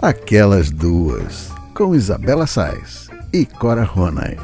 [0.00, 4.36] Aquelas Duas, com Isabela Sais e Cora Ronay.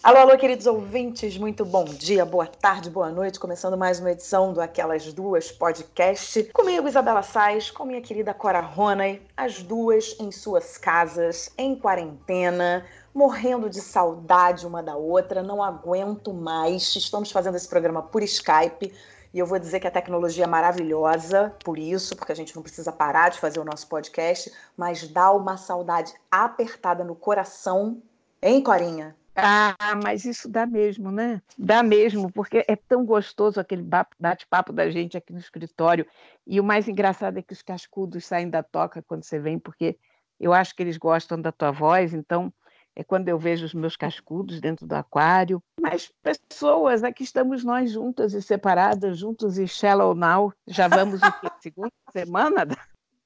[0.00, 3.40] Alô, alô, queridos ouvintes, muito bom dia, boa tarde, boa noite.
[3.40, 6.44] Começando mais uma edição do Aquelas Duas Podcast.
[6.52, 12.86] Comigo, Isabela Sais, com minha querida Cora Ronay, as duas em suas casas, em quarentena,
[13.12, 16.94] morrendo de saudade uma da outra, não aguento mais.
[16.94, 18.94] Estamos fazendo esse programa por Skype.
[19.36, 22.62] E eu vou dizer que a tecnologia é maravilhosa por isso, porque a gente não
[22.62, 28.00] precisa parar de fazer o nosso podcast, mas dá uma saudade apertada no coração,
[28.40, 29.14] hein, Corinha?
[29.34, 31.42] Ah, mas isso dá mesmo, né?
[31.58, 33.86] Dá mesmo, porque é tão gostoso aquele
[34.18, 36.06] bate-papo da gente aqui no escritório.
[36.46, 39.98] E o mais engraçado é que os cascudos saem da toca quando você vem, porque
[40.40, 42.50] eu acho que eles gostam da tua voz, então
[42.96, 45.62] é quando eu vejo os meus cascudos dentro do aquário.
[45.78, 50.50] Mas pessoas, aqui estamos nós juntas e separadas, juntos e shallow now.
[50.66, 51.48] Já vamos o quê?
[51.60, 52.78] Segunda semana da,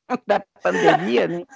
[0.26, 1.46] da pandemia, né?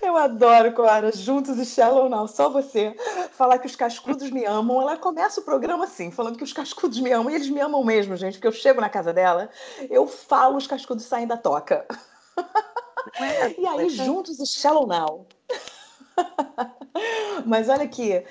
[0.00, 2.94] Eu adoro, Clara, juntos e shallow now, só você
[3.32, 4.80] falar que os cascudos me amam.
[4.80, 7.82] Ela começa o programa assim, falando que os cascudos me amam, e eles me amam
[7.82, 9.50] mesmo, gente, porque eu chego na casa dela,
[9.90, 11.84] eu falo, os cascudos saem da toca.
[13.18, 13.88] É, e aí, é.
[13.88, 15.26] juntos e shallow now.
[17.46, 18.24] Mas olha aqui,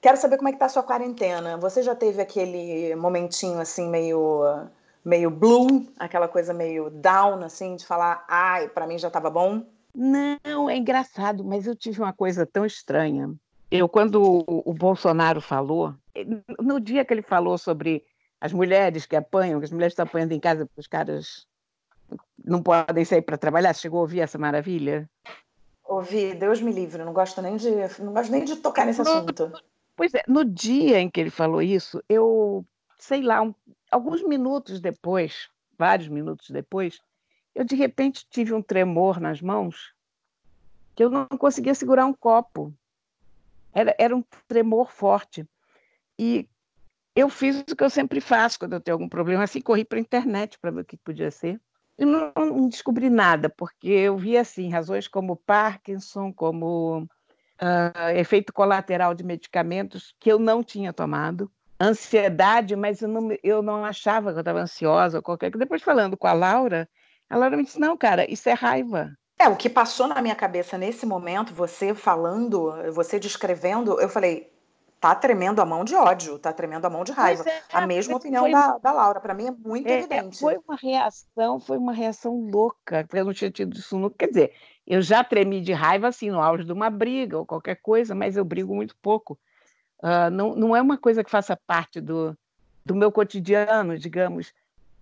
[0.00, 1.56] quero saber como é que tá a sua quarentena.
[1.56, 4.68] Você já teve aquele momentinho assim meio
[5.04, 9.64] meio blue, aquela coisa meio down assim de falar, ai, para mim já estava bom?
[9.94, 13.34] Não, é engraçado, mas eu tive uma coisa tão estranha.
[13.70, 15.94] Eu quando o Bolsonaro falou,
[16.60, 18.04] no dia que ele falou sobre
[18.40, 21.46] as mulheres que apanham, que as mulheres estão apanhando em casa porque os caras
[22.44, 25.08] não podem sair para trabalhar, chegou a ouvir essa maravilha?
[25.92, 29.52] Ouvi, Deus me livre, não gosto nem de, não gosto nem de tocar nesse assunto.
[29.94, 32.64] Pois é, no dia em que ele falou isso, eu,
[32.98, 33.54] sei lá, um,
[33.90, 36.98] alguns minutos depois, vários minutos depois,
[37.54, 39.92] eu de repente tive um tremor nas mãos
[40.94, 42.72] que eu não conseguia segurar um copo.
[43.70, 45.46] Era, era um tremor forte.
[46.18, 46.48] E
[47.14, 49.98] eu fiz o que eu sempre faço quando eu tenho algum problema, assim, corri para
[49.98, 51.60] a internet para ver o que podia ser.
[52.02, 57.06] Eu não, descobri nada, porque eu vi assim razões como Parkinson, como
[57.62, 61.48] uh, efeito colateral de medicamentos que eu não tinha tomado,
[61.80, 65.64] ansiedade, mas eu não, eu não achava que eu estava ansiosa ou qualquer coisa.
[65.64, 66.88] Depois falando com a Laura,
[67.30, 69.16] a Laura me disse: não, cara, isso é raiva.
[69.38, 74.51] É, o que passou na minha cabeça nesse momento, você falando, você descrevendo, eu falei,
[75.02, 77.42] tá tremendo a mão de ódio, tá tremendo a mão de raiva.
[77.50, 78.52] É, a mesma opinião foi...
[78.52, 80.38] da, da Laura, para mim é muito é, evidente.
[80.38, 84.14] Foi uma reação, foi uma reação louca, eu não tinha tido isso nunca.
[84.16, 84.52] Quer dizer,
[84.86, 88.36] eu já tremi de raiva assim no auge de uma briga ou qualquer coisa, mas
[88.36, 89.36] eu brigo muito pouco.
[89.98, 92.38] Uh, não, não é uma coisa que faça parte do,
[92.86, 94.54] do meu cotidiano, digamos.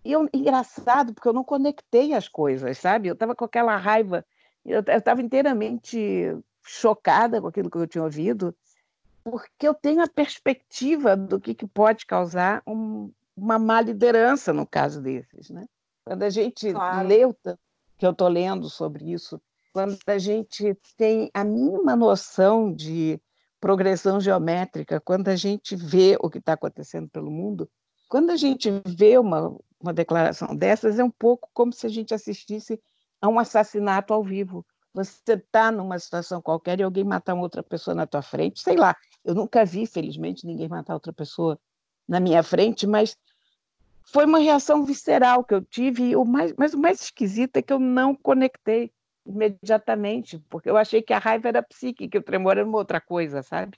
[0.03, 3.09] E eu, engraçado, porque eu não conectei as coisas, sabe?
[3.09, 4.25] Eu estava com aquela raiva,
[4.65, 8.55] eu estava inteiramente chocada com aquilo que eu tinha ouvido,
[9.25, 14.67] porque eu tenho a perspectiva do que, que pode causar um, uma má liderança no
[14.67, 15.51] caso desses.
[15.51, 15.67] Né?
[16.05, 17.07] Quando a gente claro.
[17.07, 17.35] lê o
[17.97, 19.41] que eu estou lendo sobre isso,
[19.73, 23.21] quando a gente tem a mínima noção de
[23.61, 27.71] progressão geométrica, quando a gente vê o que está acontecendo pelo mundo,
[28.09, 32.13] quando a gente vê uma, uma declaração dessas, é um pouco como se a gente
[32.13, 32.81] assistisse
[33.21, 34.67] a um assassinato ao vivo.
[34.93, 38.77] Você está numa situação qualquer e alguém matar uma outra pessoa na tua frente, sei
[38.77, 41.59] lá, eu nunca vi, felizmente, ninguém matar outra pessoa
[42.09, 43.17] na minha frente, mas
[44.05, 46.17] foi uma reação visceral que eu tive.
[46.17, 48.93] O mais, mas o mais esquisito é que eu não conectei
[49.25, 53.01] imediatamente, porque eu achei que a raiva era psíquica, que o tremor era uma outra
[53.01, 53.77] coisa, sabe?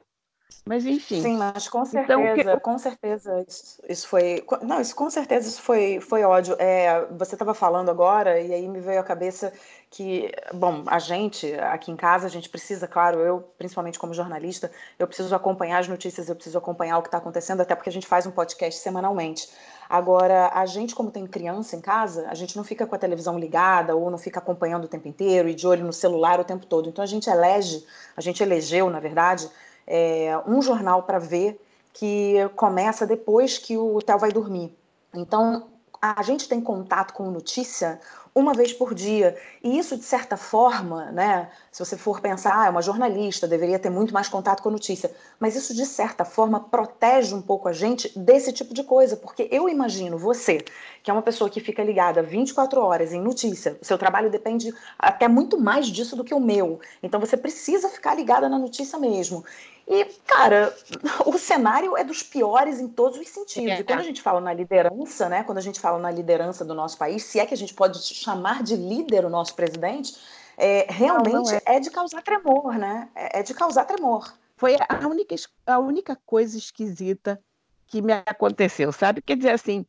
[0.64, 1.20] Mas enfim.
[1.20, 2.60] Sim, mas com certeza, então, que...
[2.60, 6.54] com certeza isso, isso, foi, não, isso com certeza isso foi, foi ódio.
[6.58, 9.52] É, você estava falando agora e aí me veio à cabeça
[9.90, 14.70] que, bom, a gente aqui em casa a gente precisa, claro, eu principalmente como jornalista,
[14.98, 17.92] eu preciso acompanhar as notícias, eu preciso acompanhar o que está acontecendo, até porque a
[17.92, 19.48] gente faz um podcast semanalmente.
[19.92, 23.38] Agora, a gente, como tem criança em casa, a gente não fica com a televisão
[23.38, 26.64] ligada ou não fica acompanhando o tempo inteiro e de olho no celular o tempo
[26.64, 26.88] todo.
[26.88, 27.84] Então a gente elege,
[28.16, 29.50] a gente elegeu, na verdade,
[29.86, 31.60] é, um jornal para ver
[31.92, 34.76] que começa depois que o Theo vai dormir.
[35.14, 35.68] Então,
[36.00, 38.00] a gente tem contato com notícia
[38.34, 39.36] uma vez por dia.
[39.62, 43.78] E isso, de certa forma, né, se você for pensar, ah, é uma jornalista, deveria
[43.78, 45.10] ter muito mais contato com a notícia.
[45.40, 49.16] Mas isso, de certa forma, protege um pouco a gente desse tipo de coisa.
[49.16, 50.62] Porque eu imagino você,
[51.02, 54.70] que é uma pessoa que fica ligada 24 horas em notícia, o seu trabalho depende
[54.98, 56.78] até muito mais disso do que o meu.
[57.02, 59.42] Então você precisa ficar ligada na notícia mesmo.
[59.88, 60.76] E, cara,
[61.24, 63.72] o cenário é dos piores em todos os sentidos.
[63.72, 63.80] É.
[63.80, 65.42] E quando a gente fala na liderança, né?
[65.42, 67.98] Quando a gente fala na liderança do nosso país, se é que a gente pode
[67.98, 70.14] chamar de líder o nosso presidente,
[70.56, 71.62] é, realmente não, não é.
[71.66, 71.80] é.
[71.80, 73.08] de causar tremor, né?
[73.14, 74.32] É, é de causar tremor.
[74.56, 75.34] Foi a única,
[75.66, 77.42] a única coisa esquisita
[77.86, 79.20] que me aconteceu, sabe?
[79.20, 79.84] Quer dizer assim,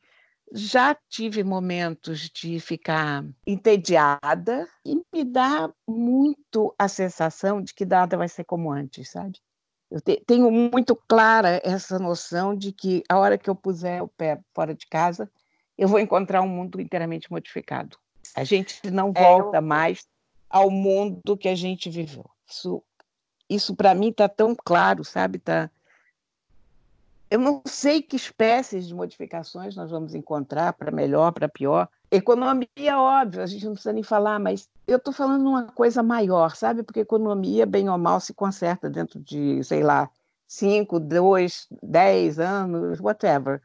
[0.51, 8.17] já tive momentos de ficar entediada e me dá muito a sensação de que nada
[8.17, 9.39] vai ser como antes, sabe?
[9.89, 14.07] Eu te, tenho muito clara essa noção de que a hora que eu puser o
[14.07, 15.29] pé fora de casa,
[15.77, 17.97] eu vou encontrar um mundo inteiramente modificado.
[18.35, 19.61] A gente não é, volta eu...
[19.61, 20.07] mais
[20.53, 22.29] ao mundo que a gente viveu.
[22.47, 22.83] Isso,
[23.49, 25.39] isso para mim está tão claro, sabe?
[25.39, 25.67] Tá...
[27.27, 31.89] Eu não sei que espécies de modificações nós vamos encontrar para melhor, para pior.
[32.11, 36.55] Economia, óbvio, a gente não precisa nem falar, mas eu estou falando uma coisa maior,
[36.55, 36.83] sabe?
[36.83, 40.07] Porque economia, bem ou mal, se conserta dentro de, sei lá,
[40.47, 43.59] cinco, dois, dez anos, whatever,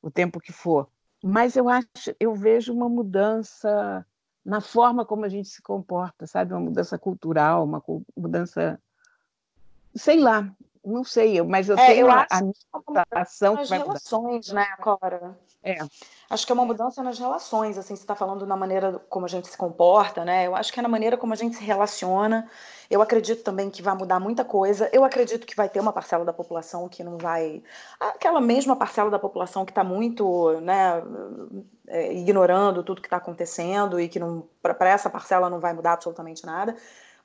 [0.00, 0.88] o tempo que for.
[1.22, 4.06] Mas eu acho, eu vejo uma mudança
[4.44, 6.52] na forma como a gente se comporta, sabe?
[6.52, 7.82] Uma mudança cultural, uma
[8.16, 8.80] mudança,
[9.94, 10.50] sei lá,
[10.84, 12.54] não sei, mas eu é, tenho eu a, a minha
[13.56, 14.60] que vai relações, mudar.
[14.60, 15.38] né, Cora?
[15.62, 15.76] É.
[16.30, 19.28] Acho que é uma mudança nas relações, assim, você está falando na maneira como a
[19.28, 20.46] gente se comporta, né?
[20.46, 22.48] Eu acho que é na maneira como a gente se relaciona.
[22.88, 24.88] Eu acredito também que vai mudar muita coisa.
[24.92, 27.62] Eu acredito que vai ter uma parcela da população que não vai.
[27.98, 31.02] Aquela mesma parcela da população que está muito, né,
[31.88, 35.92] é, ignorando tudo que está acontecendo e que não para essa parcela não vai mudar
[35.92, 36.74] absolutamente nada.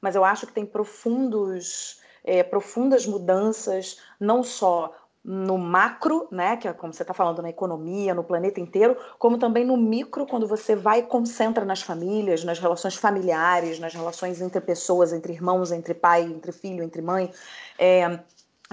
[0.02, 4.92] Mas eu acho que tem profundos é, profundas mudanças, não só
[5.28, 9.40] no macro, né, que é como você está falando na economia, no planeta inteiro, como
[9.40, 14.40] também no micro, quando você vai e concentra nas famílias, nas relações familiares, nas relações
[14.40, 17.32] entre pessoas, entre irmãos, entre pai, entre filho, entre mãe.
[17.80, 18.20] É,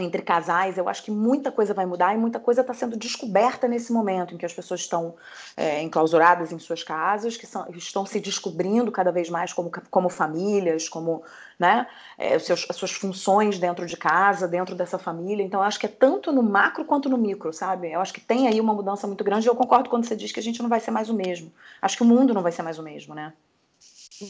[0.02, 3.68] entre casais, eu acho que muita coisa vai mudar e muita coisa está sendo descoberta
[3.68, 5.14] nesse momento em que as pessoas estão
[5.56, 10.08] é, enclausuradas em suas casas, que são, estão se descobrindo cada vez mais como, como
[10.08, 11.22] famílias, como
[11.58, 11.86] né,
[12.18, 15.42] é, seus, as suas funções dentro de casa, dentro dessa família.
[15.42, 17.92] Então, eu acho que é tanto no macro quanto no micro, sabe?
[17.92, 20.32] Eu acho que tem aí uma mudança muito grande e eu concordo quando você diz
[20.32, 21.52] que a gente não vai ser mais o mesmo.
[21.80, 23.32] Acho que o mundo não vai ser mais o mesmo, né?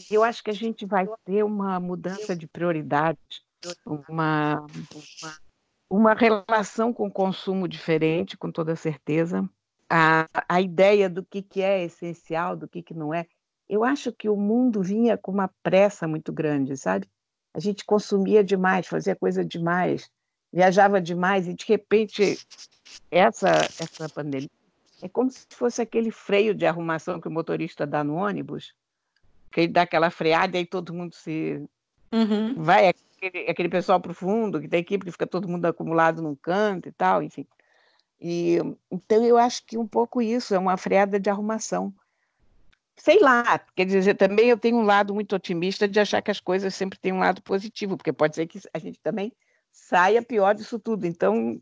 [0.09, 3.43] Eu acho que a gente vai ter uma mudança de prioridades,
[3.85, 5.33] uma, uma
[5.95, 9.47] uma relação com o consumo diferente, com toda certeza.
[9.87, 13.27] A, a ideia do que, que é essencial, do que, que não é.
[13.69, 17.07] Eu acho que o mundo vinha com uma pressa muito grande, sabe?
[17.53, 20.09] A gente consumia demais, fazia coisa demais,
[20.51, 22.39] viajava demais, e de repente
[23.11, 24.49] essa, essa pandemia
[24.99, 28.73] é como se fosse aquele freio de arrumação que o motorista dá no ônibus,
[29.51, 31.63] que ele dá aquela freada e aí todo mundo se
[32.13, 32.63] uhum.
[32.63, 36.87] vai aquele, aquele pessoal profundo, que tem equipe que fica todo mundo acumulado num canto
[36.87, 37.45] e tal, enfim.
[38.21, 38.57] E,
[38.89, 41.93] então, eu acho que um pouco isso é uma freada de arrumação.
[42.95, 46.39] Sei lá, quer dizer, também eu tenho um lado muito otimista de achar que as
[46.39, 49.33] coisas sempre têm um lado positivo, porque pode ser que a gente também
[49.71, 51.05] saia pior disso tudo.
[51.05, 51.59] Então,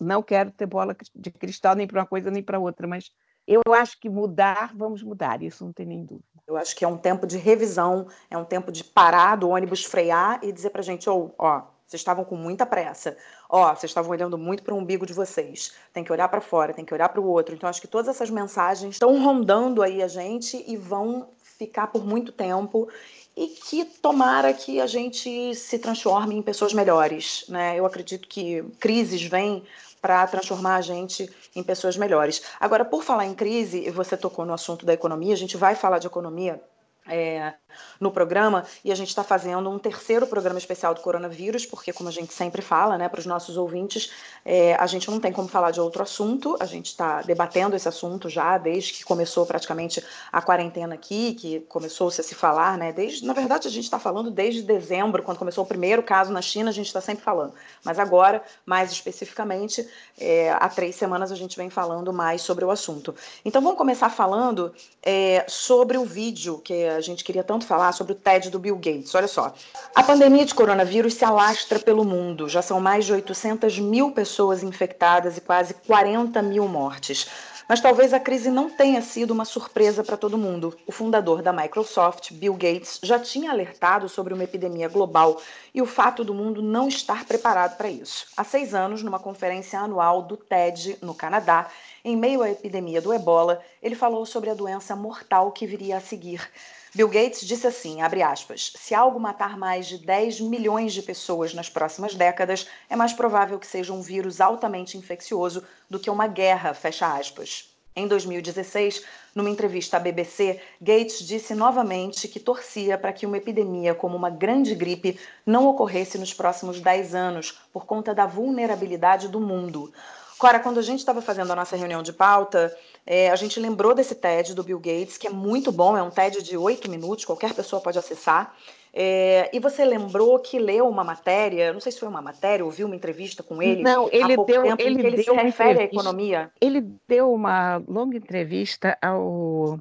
[0.00, 3.12] não quero ter bola de cristal nem para uma coisa nem para outra, mas
[3.46, 6.24] eu acho que mudar, vamos mudar, isso não tem nem dúvida.
[6.46, 9.84] Eu acho que é um tempo de revisão, é um tempo de parar do ônibus,
[9.84, 13.16] frear e dizer para a gente, oh, ó, vocês estavam com muita pressa.
[13.48, 15.74] Ó, vocês estavam olhando muito para o umbigo de vocês.
[15.92, 17.52] Tem que olhar para fora, tem que olhar para o outro.
[17.52, 22.06] Então, acho que todas essas mensagens estão rondando aí a gente e vão ficar por
[22.06, 22.88] muito tempo
[23.36, 27.76] e que tomara que a gente se transforme em pessoas melhores, né?
[27.76, 29.64] Eu acredito que crises vêm
[30.00, 32.42] para transformar a gente em pessoas melhores.
[32.58, 35.98] Agora, por falar em crise, você tocou no assunto da economia, a gente vai falar
[35.98, 36.60] de economia
[37.08, 37.54] é,
[37.98, 42.08] no programa e a gente está fazendo um terceiro programa especial do coronavírus, porque, como
[42.08, 44.12] a gente sempre fala, né, para os nossos ouvintes,
[44.44, 47.88] é, a gente não tem como falar de outro assunto, a gente está debatendo esse
[47.88, 52.92] assunto já desde que começou praticamente a quarentena aqui, que começou-se a se falar, né,
[52.92, 56.42] desde, na verdade, a gente está falando desde dezembro, quando começou o primeiro caso na
[56.42, 57.54] China, a gente está sempre falando,
[57.84, 59.86] mas agora, mais especificamente,
[60.18, 63.14] é, há três semanas a gente vem falando mais sobre o assunto.
[63.44, 68.12] Então, vamos começar falando é, sobre o vídeo que a gente queria tanto falar sobre
[68.12, 69.14] o TED do Bill Gates.
[69.14, 69.52] Olha só.
[69.94, 72.48] A pandemia de coronavírus se alastra pelo mundo.
[72.48, 77.28] Já são mais de 800 mil pessoas infectadas e quase 40 mil mortes.
[77.70, 80.76] Mas talvez a crise não tenha sido uma surpresa para todo mundo.
[80.88, 85.40] O fundador da Microsoft, Bill Gates, já tinha alertado sobre uma epidemia global
[85.72, 88.26] e o fato do mundo não estar preparado para isso.
[88.36, 91.68] Há seis anos, numa conferência anual do TED, no Canadá,
[92.04, 96.00] em meio à epidemia do ebola, ele falou sobre a doença mortal que viria a
[96.00, 96.50] seguir.
[96.92, 101.54] Bill Gates disse assim, abre aspas, se algo matar mais de 10 milhões de pessoas
[101.54, 106.26] nas próximas décadas, é mais provável que seja um vírus altamente infeccioso do que uma
[106.26, 107.72] guerra, fecha aspas.
[107.94, 109.04] Em 2016,
[109.34, 114.30] numa entrevista à BBC, Gates disse novamente que torcia para que uma epidemia como uma
[114.30, 119.92] grande gripe não ocorresse nos próximos 10 anos, por conta da vulnerabilidade do mundo.
[120.40, 122.74] Cora, quando a gente estava fazendo a nossa reunião de pauta,
[123.06, 126.08] é, a gente lembrou desse TED do Bill Gates, que é muito bom, é um
[126.08, 128.56] TED de oito minutos, qualquer pessoa pode acessar.
[128.90, 132.86] É, e você lembrou que leu uma matéria, não sei se foi uma matéria, ouviu
[132.86, 133.82] uma entrevista com ele.
[133.82, 136.50] Não, ele deu, tempo, ele, ele deu se refere à economia.
[136.58, 139.78] Ele deu uma longa entrevista ao,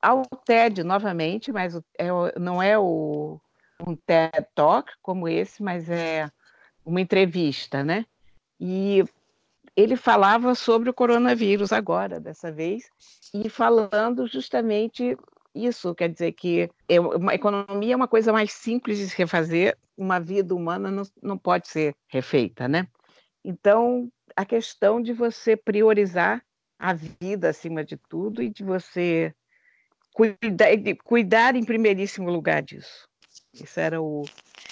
[0.00, 2.06] ao TED novamente, mas é,
[2.38, 3.40] não é o,
[3.84, 6.30] um TED Talk como esse, mas é
[6.84, 8.06] uma entrevista, né?
[8.60, 9.04] E
[9.76, 12.88] ele falava sobre o coronavírus agora, dessa vez,
[13.34, 15.16] e falando justamente
[15.54, 19.76] isso, quer dizer que é uma economia é uma coisa mais simples de se refazer,
[19.96, 22.86] uma vida humana não, não pode ser refeita, né?
[23.44, 26.42] Então, a questão de você priorizar
[26.78, 29.34] a vida acima de tudo e de você
[30.12, 33.08] cuidar, de cuidar em primeiríssimo lugar disso.
[33.54, 34.24] Esse era o,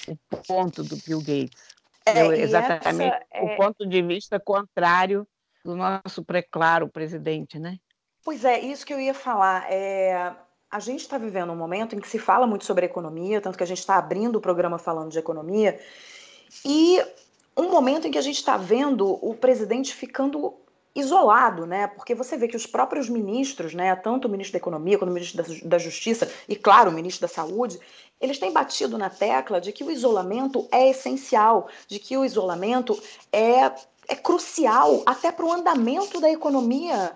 [0.07, 1.74] o ponto do Bill Gates.
[2.07, 3.57] É, exatamente o é...
[3.57, 5.27] ponto de vista contrário
[5.65, 7.79] do nosso preclaro presidente, né?
[8.23, 9.71] Pois é, isso que eu ia falar.
[9.71, 10.35] É,
[10.71, 13.65] a gente está vivendo um momento em que se fala muito sobre economia, tanto que
[13.65, 15.81] a gente está abrindo o programa falando de economia,
[16.65, 17.01] e
[17.57, 20.55] um momento em que a gente está vendo o presidente ficando
[20.95, 21.89] isolado, né?
[21.89, 25.15] Porque você vê que os próprios ministros, né, tanto o ministro da Economia quanto o
[25.15, 27.81] ministro da Justiça e, claro, o ministro da Saúde,
[28.25, 33.00] eles têm batido na tecla de que o isolamento é essencial, de que o isolamento
[33.33, 33.71] é,
[34.09, 37.14] é crucial até para o andamento da economia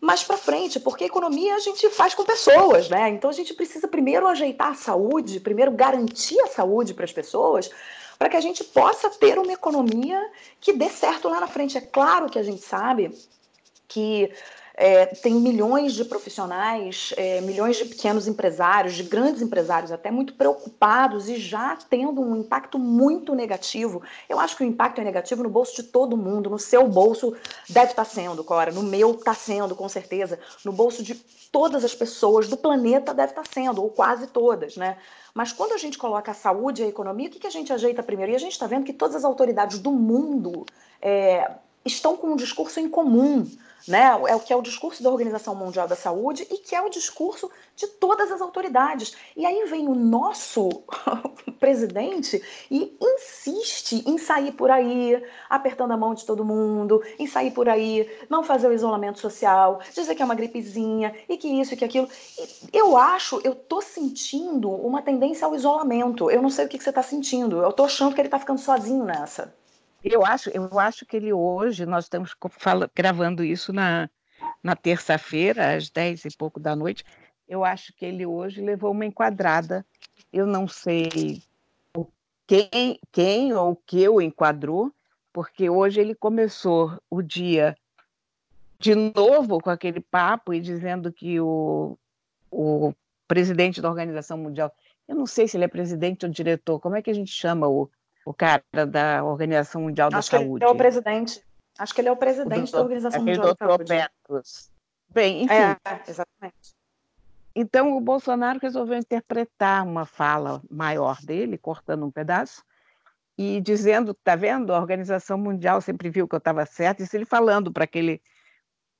[0.00, 3.10] mais para frente, porque a economia a gente faz com pessoas, né?
[3.10, 7.70] Então a gente precisa primeiro ajeitar a saúde, primeiro garantir a saúde para as pessoas,
[8.18, 11.76] para que a gente possa ter uma economia que dê certo lá na frente.
[11.76, 13.14] É claro que a gente sabe
[13.86, 14.32] que
[14.80, 20.32] é, tem milhões de profissionais, é, milhões de pequenos empresários, de grandes empresários até muito
[20.32, 24.02] preocupados e já tendo um impacto muito negativo.
[24.26, 27.36] Eu acho que o impacto é negativo no bolso de todo mundo, no seu bolso
[27.68, 31.14] deve estar sendo, Cora, no meu está sendo, com certeza, no bolso de
[31.52, 34.96] todas as pessoas do planeta deve estar sendo, ou quase todas, né?
[35.34, 37.70] Mas quando a gente coloca a saúde e a economia, o que, que a gente
[37.70, 38.32] ajeita primeiro?
[38.32, 40.64] E a gente está vendo que todas as autoridades do mundo
[41.02, 41.50] é,
[41.84, 43.46] estão com um discurso em comum
[43.86, 44.06] né?
[44.28, 46.88] É o que é o discurso da Organização Mundial da Saúde e que é o
[46.88, 49.14] discurso de todas as autoridades.
[49.36, 50.68] E aí vem o nosso
[51.58, 57.50] presidente e insiste em sair por aí, apertando a mão de todo mundo, em sair
[57.50, 61.74] por aí, não fazer o isolamento social, dizer que é uma gripezinha e que isso
[61.74, 62.08] e que aquilo.
[62.72, 66.30] Eu acho, eu tô sentindo uma tendência ao isolamento.
[66.30, 67.62] Eu não sei o que, que você está sentindo.
[67.62, 69.54] Eu tô achando que ele está ficando sozinho nessa.
[70.02, 74.08] Eu acho, eu acho que ele hoje, nós estamos fala, gravando isso na,
[74.62, 77.04] na terça-feira, às dez e pouco da noite.
[77.46, 79.84] Eu acho que ele hoje levou uma enquadrada.
[80.32, 81.42] Eu não sei
[82.46, 84.92] quem, quem ou que o enquadrou,
[85.32, 87.76] porque hoje ele começou o dia
[88.78, 91.98] de novo com aquele papo e dizendo que o,
[92.50, 92.94] o
[93.28, 94.72] presidente da Organização Mundial,
[95.06, 97.68] eu não sei se ele é presidente ou diretor, como é que a gente chama
[97.68, 97.90] o,
[98.24, 100.64] o cara da Organização Mundial Acho da Saúde.
[100.64, 101.44] Ele é o presidente.
[101.78, 103.84] Acho que ele é o presidente o da Organização Mundial da Saúde.
[103.84, 104.70] Petros.
[105.08, 105.54] Bem, enfim.
[105.54, 105.76] É,
[106.08, 106.74] exatamente.
[107.54, 112.62] Então o Bolsonaro resolveu interpretar uma fala maior dele, cortando um pedaço,
[113.36, 114.72] e dizendo, tá vendo?
[114.72, 118.20] A Organização Mundial sempre viu que eu estava certo, isso ele falando para aquele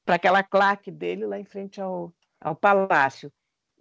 [0.05, 3.31] para aquela claque dele lá em frente ao, ao palácio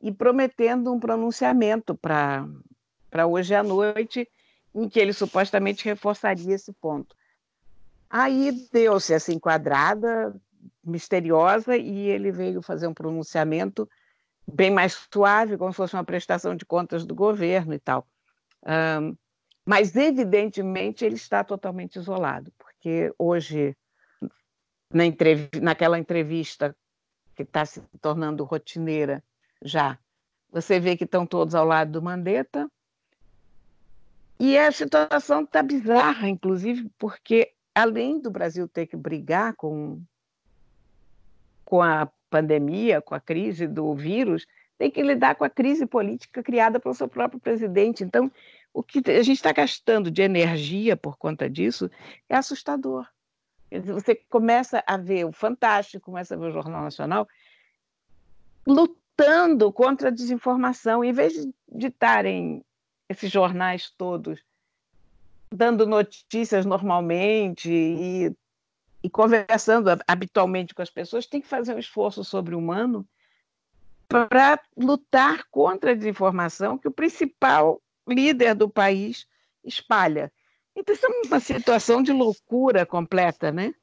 [0.02, 2.46] e prometendo um pronunciamento para
[3.26, 4.30] hoje à noite
[4.74, 7.16] em que ele supostamente reforçaria esse ponto.
[8.10, 10.36] Aí deu-se essa enquadrada
[10.84, 13.88] misteriosa e ele veio fazer um pronunciamento
[14.48, 18.08] bem mais suave, como se fosse uma prestação de contas do governo e tal.
[18.66, 19.16] Um,
[19.66, 23.78] mas, evidentemente, ele está totalmente isolado, porque hoje,
[24.92, 26.76] na entrev naquela entrevista
[27.36, 29.24] que está se tornando rotineira
[29.62, 30.00] já,
[30.52, 32.68] você vê que estão todos ao lado do Mandetta,
[34.40, 40.02] e a situação está bizarra, inclusive, porque além do Brasil ter que brigar com,
[41.66, 46.42] com a pandemia, com a crise do vírus, tem que lidar com a crise política
[46.42, 48.04] criada pelo seu próprio presidente.
[48.04, 48.32] Então,
[48.74, 51.92] o que a gente está gastando de energia por conta disso
[52.30, 53.06] é assustador.
[53.72, 57.28] Você começa a ver o Fantástico, começa a ver o Jornal Nacional
[58.66, 61.34] lutando contra a desinformação, em vez
[61.68, 62.64] de estarem
[63.10, 64.40] esses jornais todos
[65.52, 68.32] dando notícias normalmente e
[69.04, 73.08] e conversando habitualmente com as pessoas, tem que fazer um esforço sobre-humano
[74.08, 79.28] para lutar contra a desinformação que o principal líder do país
[79.64, 80.32] espalha.
[80.76, 83.74] Então, isso é uma situação de loucura completa, né?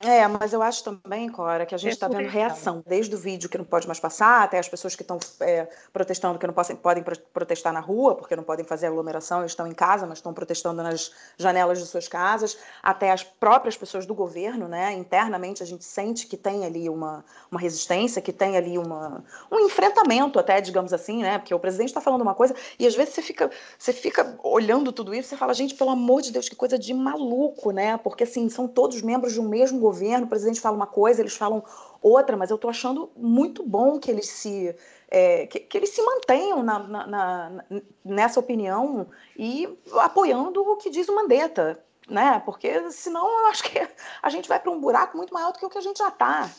[0.00, 3.18] É, mas eu acho também, Cora, que a gente está é vendo reação, desde o
[3.18, 6.54] vídeo que não pode mais passar, até as pessoas que estão é, protestando que não
[6.54, 7.02] possam, podem
[7.32, 11.10] protestar na rua, porque não podem fazer aglomeração, estão em casa, mas estão protestando nas
[11.36, 14.92] janelas de suas casas, até as próprias pessoas do governo, né?
[14.92, 19.58] Internamente a gente sente que tem ali uma, uma resistência, que tem ali uma, um
[19.58, 21.38] enfrentamento, até, digamos assim, né?
[21.38, 24.92] Porque o presidente está falando uma coisa e às vezes você fica, você fica olhando
[24.92, 27.96] tudo isso e fala, gente, pelo amor de Deus, que coisa de maluco, né?
[27.96, 31.36] Porque assim, são todos membros de um mesmo governo, o presidente fala uma coisa, eles
[31.36, 31.64] falam
[32.02, 34.74] outra, mas eu estou achando muito bom que eles se
[35.10, 37.64] é, que, que, eles se mantenham na, na, na,
[38.04, 39.66] nessa opinião e
[40.00, 42.40] apoiando o que diz o Mandetta, né?
[42.44, 43.78] Porque senão eu acho que
[44.22, 46.08] a gente vai para um buraco muito maior do que o que a gente já
[46.08, 46.50] está.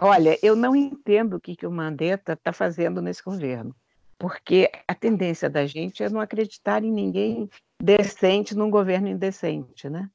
[0.00, 3.74] Olha, eu não entendo o que, que o Mandetta está fazendo nesse governo,
[4.18, 10.08] porque a tendência da gente é não acreditar em ninguém decente num governo indecente, né?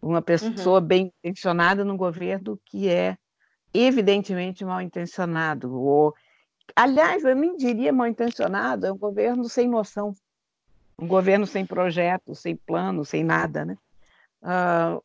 [0.00, 0.86] Uma pessoa uhum.
[0.86, 3.16] bem intencionada num governo que é
[3.72, 5.72] evidentemente mal intencionado.
[5.74, 6.14] Ou,
[6.74, 10.14] aliás, eu nem diria mal intencionado, é um governo sem noção,
[10.98, 13.64] um governo sem projeto, sem plano, sem nada.
[13.64, 13.76] Né?
[14.42, 15.02] Uh,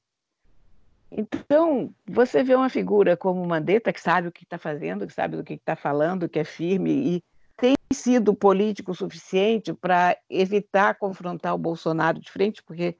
[1.12, 5.38] então, você vê uma figura como Mandetta, que sabe o que está fazendo, que sabe
[5.38, 7.24] do que está falando, que é firme e
[7.56, 12.98] tem sido político o suficiente para evitar confrontar o Bolsonaro de frente, porque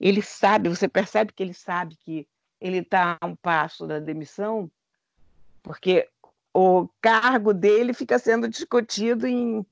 [0.00, 2.28] ele sabe, você percebe que ele sabe que
[2.60, 4.70] ele está a um passo da demissão,
[5.62, 6.08] porque
[6.54, 9.64] o cargo dele fica sendo discutido em,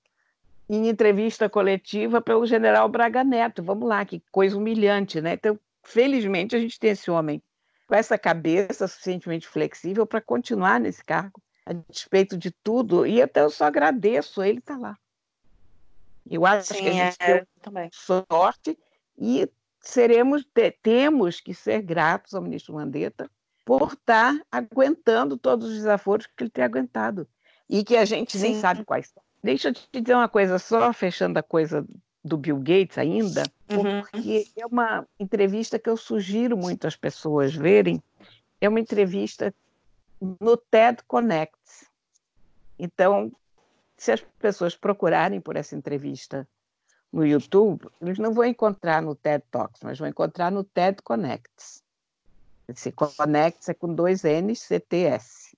[0.69, 3.63] em entrevista coletiva pelo general Braga Neto.
[3.63, 5.35] Vamos lá, que coisa humilhante, né?
[5.35, 7.43] Então, felizmente, a gente tem esse homem
[7.87, 13.41] com essa cabeça suficientemente flexível para continuar nesse cargo, a despeito de tudo, e até
[13.41, 14.99] eu só agradeço ele estar tá lá.
[16.31, 18.79] Eu acho Sim, que a gente é, tem sorte
[19.19, 19.49] e
[19.85, 20.45] seremos
[20.83, 23.31] temos que ser gratos ao ministro Mandetta
[23.65, 27.27] por estar aguentando todos os desaforos que ele tem aguentado
[27.69, 28.43] e que a gente Sim.
[28.43, 29.23] nem sabe quais são.
[29.43, 31.87] Deixa eu te dizer uma coisa só, fechando a coisa
[32.25, 34.01] do Bill Gates ainda, uhum.
[34.03, 38.03] porque é uma entrevista que eu sugiro muito às pessoas verem.
[38.61, 39.55] É uma entrevista
[40.41, 41.91] no TED Connects.
[42.79, 43.31] Então,
[43.97, 46.49] se as pessoas procurarem por essa entrevista
[47.15, 51.81] no YouTube, eles não vão encontrar no TED Talks, mas vão encontrar no TED Connects.
[52.67, 55.57] Esse Connects é com dois N's, CTS.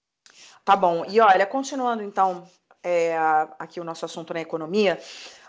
[0.63, 1.07] Tá bom.
[1.09, 2.47] E olha, continuando então
[2.83, 3.17] é,
[3.59, 5.01] aqui o nosso assunto na economia.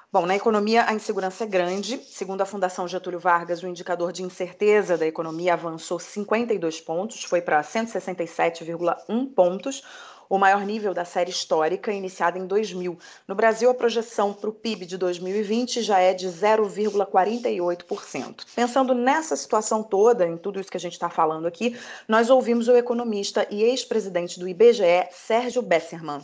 [0.10, 1.98] Bom, na economia a insegurança é grande.
[1.98, 7.42] Segundo a Fundação Getúlio Vargas, o indicador de incerteza da economia avançou 52 pontos, foi
[7.42, 9.84] para 167,1 pontos,
[10.30, 13.00] o maior nível da série histórica, iniciada em 2000.
[13.28, 18.46] No Brasil, a projeção para o PIB de 2020 já é de 0,48%.
[18.56, 22.68] Pensando nessa situação toda, em tudo isso que a gente está falando aqui, nós ouvimos
[22.68, 26.22] o economista e ex-presidente do IBGE, Sérgio Besserman.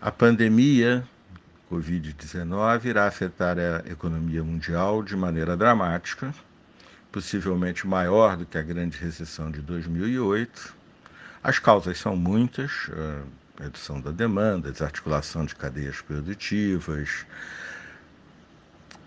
[0.00, 1.06] A pandemia
[1.70, 6.34] Covid-19 irá afetar a economia mundial de maneira dramática,
[7.10, 10.81] possivelmente maior do que a grande recessão de 2008
[11.42, 12.90] as causas são muitas:
[13.60, 17.26] redução da demanda, desarticulação de cadeias produtivas,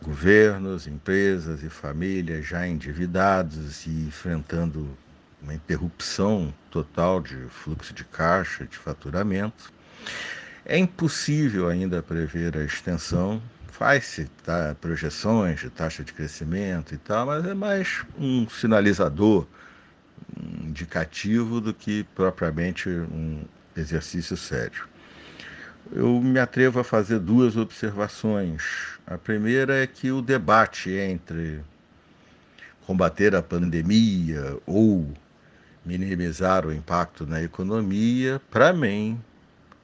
[0.02, 4.88] governos, empresas e famílias já endividados e enfrentando
[5.42, 9.72] uma interrupção total de fluxo de caixa, de faturamento.
[10.66, 17.28] É impossível ainda prever a extensão, faz-se tá, projeções de taxa de crescimento e tal,
[17.28, 19.46] mas é mais um sinalizador
[20.64, 23.44] indicativo do que propriamente um
[23.76, 24.88] exercício sério.
[25.92, 28.98] Eu me atrevo a fazer duas observações.
[29.06, 31.62] A primeira é que o debate entre
[32.86, 35.12] combater a pandemia ou
[35.86, 39.20] minimizar o impacto na economia, para mim,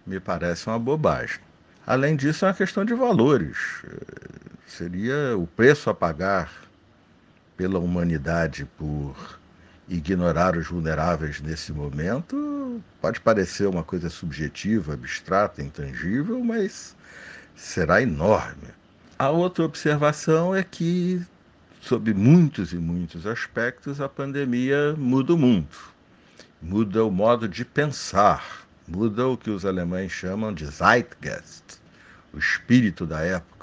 [0.06, 1.40] me parece uma bobagem.
[1.86, 3.58] Além disso, é uma questão de valores.
[4.66, 6.52] Seria o preço a pagar
[7.56, 9.41] pela humanidade por
[9.92, 16.96] ignorar os vulneráveis nesse momento pode parecer uma coisa subjetiva, abstrata, intangível, mas
[17.56, 18.70] será enorme.
[19.20, 21.22] A outra observação é que,
[21.82, 25.78] sob muitos e muitos aspectos, a pandemia muda o mundo,
[26.62, 31.82] muda o modo de pensar, muda o que os alemães chamam de Zeitgeist,
[32.34, 33.61] o espírito da época.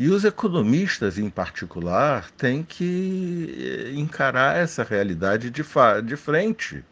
[0.00, 5.64] E os economistas, em particular, têm que eh, encarar essa realidade de,
[6.04, 6.84] de frente.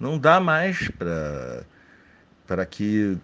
[0.00, 0.90] Não dá mais
[2.46, 3.18] para que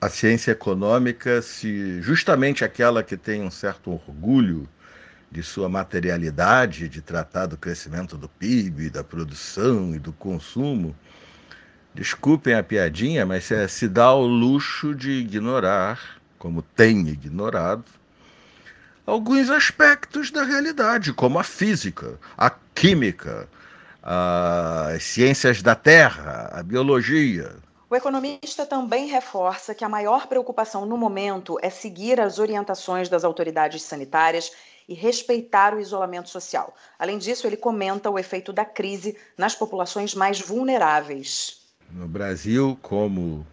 [0.00, 4.68] a ciência econômica, se justamente aquela que tem um certo orgulho
[5.30, 10.96] de sua materialidade, de tratar do crescimento do PIB, da produção e do consumo,
[11.94, 17.84] desculpem a piadinha, mas se dá o luxo de ignorar, como tem ignorado,
[19.06, 23.48] alguns aspectos da realidade, como a física, a química,
[24.02, 27.56] as ciências da terra, a biologia.
[27.88, 33.22] O economista também reforça que a maior preocupação no momento é seguir as orientações das
[33.22, 34.50] autoridades sanitárias
[34.88, 36.74] e respeitar o isolamento social.
[36.98, 41.60] Além disso, ele comenta o efeito da crise nas populações mais vulneráveis.
[41.90, 43.46] No Brasil, como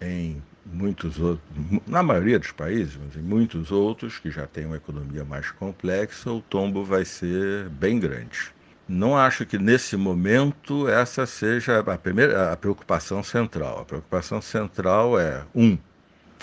[0.00, 0.42] em
[0.72, 1.46] muitos outros,
[1.86, 6.30] na maioria dos países, mas em muitos outros que já têm uma economia mais complexa,
[6.30, 8.52] o tombo vai ser bem grande.
[8.88, 13.80] Não acho que nesse momento essa seja a primeira a preocupação central.
[13.80, 15.78] A preocupação central é um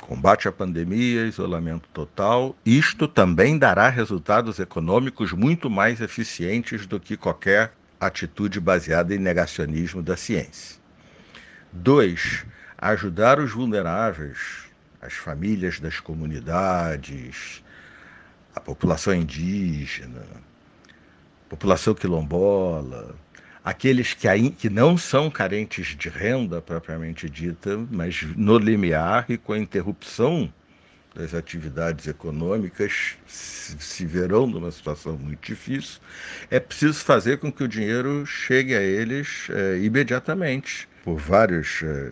[0.01, 2.55] combate à pandemia, isolamento total.
[2.65, 10.01] Isto também dará resultados econômicos muito mais eficientes do que qualquer atitude baseada em negacionismo
[10.01, 10.77] da ciência.
[11.73, 12.45] Dois,
[12.77, 14.67] ajudar os vulneráveis,
[15.01, 17.63] as famílias das comunidades,
[18.55, 20.23] a população indígena,
[21.49, 23.15] população quilombola,
[23.63, 29.53] aqueles que, que não são carentes de renda propriamente dita, mas no limiar e com
[29.53, 30.51] a interrupção
[31.15, 35.99] das atividades econômicas se, se verão numa situação muito difícil,
[36.51, 42.11] é preciso fazer com que o dinheiro chegue a eles é, imediatamente por vários eh,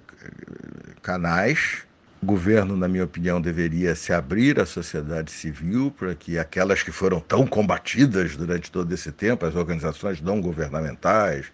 [1.02, 1.84] canais.
[2.24, 6.94] O governo, na minha opinião, deveria se abrir à sociedade civil para que aquelas que
[6.94, 11.48] foram tão combatidas durante todo esse tempo, as organizações não governamentais,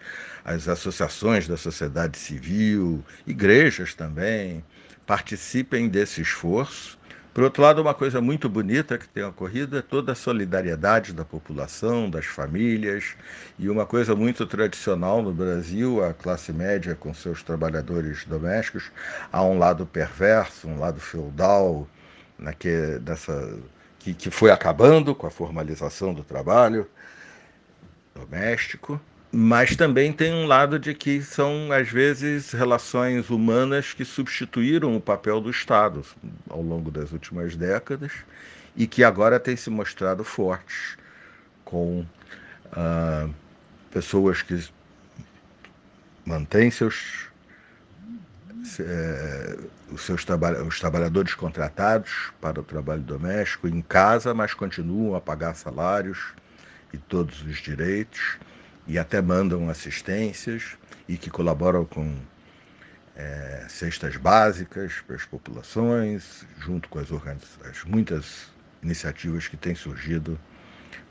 [0.45, 4.63] as associações da sociedade civil, igrejas também,
[5.07, 6.99] participem desse esforço
[7.33, 11.23] por outro lado, uma coisa muito bonita que tem ocorrido é toda a solidariedade da
[11.23, 13.15] população, das famílias,
[13.57, 18.91] e uma coisa muito tradicional no Brasil, a classe média com seus trabalhadores domésticos,
[19.31, 21.87] há um lado perverso, um lado feudal,
[22.37, 23.57] né, que, dessa,
[23.99, 26.85] que, que foi acabando com a formalização do trabalho
[28.13, 28.99] doméstico,
[29.31, 34.99] mas também tem um lado de que são, às vezes, relações humanas que substituíram o
[34.99, 36.03] papel do Estado
[36.49, 38.11] ao longo das últimas décadas
[38.75, 40.97] e que agora têm se mostrado fortes,
[41.63, 42.05] com
[42.73, 43.29] ah,
[43.89, 44.67] pessoas que
[46.25, 47.27] mantêm seus,
[48.79, 49.57] eh,
[49.91, 55.21] os seus traba os trabalhadores contratados para o trabalho doméstico em casa, mas continuam a
[55.21, 56.33] pagar salários
[56.93, 58.37] e todos os direitos
[58.87, 62.15] e até mandam assistências e que colaboram com
[63.15, 67.09] é, cestas básicas para as populações, junto com as,
[67.69, 70.39] as muitas iniciativas que têm surgido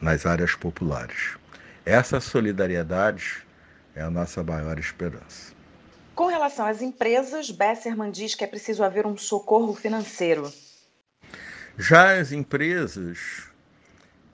[0.01, 1.37] nas áreas populares.
[1.85, 3.47] Essa solidariedade
[3.95, 5.53] é a nossa maior esperança.
[6.15, 10.53] Com relação às empresas, Besserman diz que é preciso haver um socorro financeiro.
[11.79, 13.45] Já as empresas,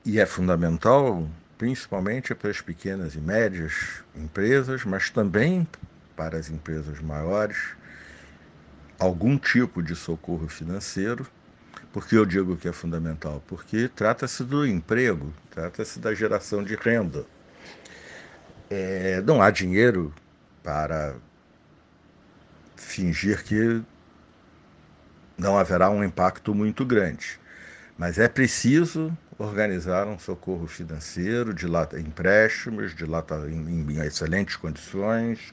[0.04, 5.66] e é fundamental principalmente para as pequenas e médias empresas, mas também
[6.14, 7.56] para as empresas maiores,
[8.98, 11.26] algum tipo de socorro financeiro.
[11.92, 13.42] Por que eu digo que é fundamental?
[13.46, 17.24] Porque trata-se do emprego, trata-se da geração de renda.
[18.68, 20.12] É, não há dinheiro
[20.62, 21.14] para
[22.74, 23.82] fingir que
[25.38, 27.38] não haverá um impacto muito grande.
[27.96, 31.66] Mas é preciso organizar um socorro financeiro, de
[31.98, 35.52] empréstimos, de em, em excelentes condições,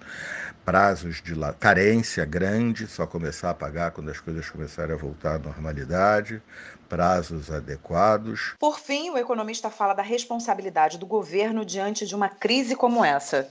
[0.64, 5.40] prazos de carência grande, só começar a pagar quando as coisas começarem a voltar à
[5.40, 6.42] normalidade,
[6.88, 8.54] prazos adequados.
[8.58, 13.50] Por fim, o economista fala da responsabilidade do governo diante de uma crise como essa.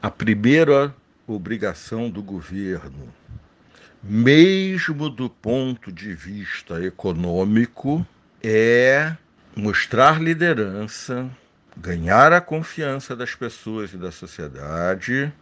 [0.00, 0.94] A primeira
[1.26, 3.12] obrigação do governo,
[4.02, 8.06] mesmo do ponto de vista econômico,
[8.42, 9.16] é
[9.56, 11.30] mostrar liderança,
[11.76, 15.32] ganhar a confiança das pessoas e da sociedade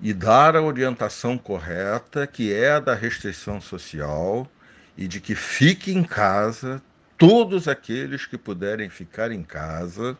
[0.00, 4.50] e dar a orientação correta, que é a da restrição social
[4.96, 6.82] e de que fique em casa
[7.18, 10.16] todos aqueles que puderem ficar em casa,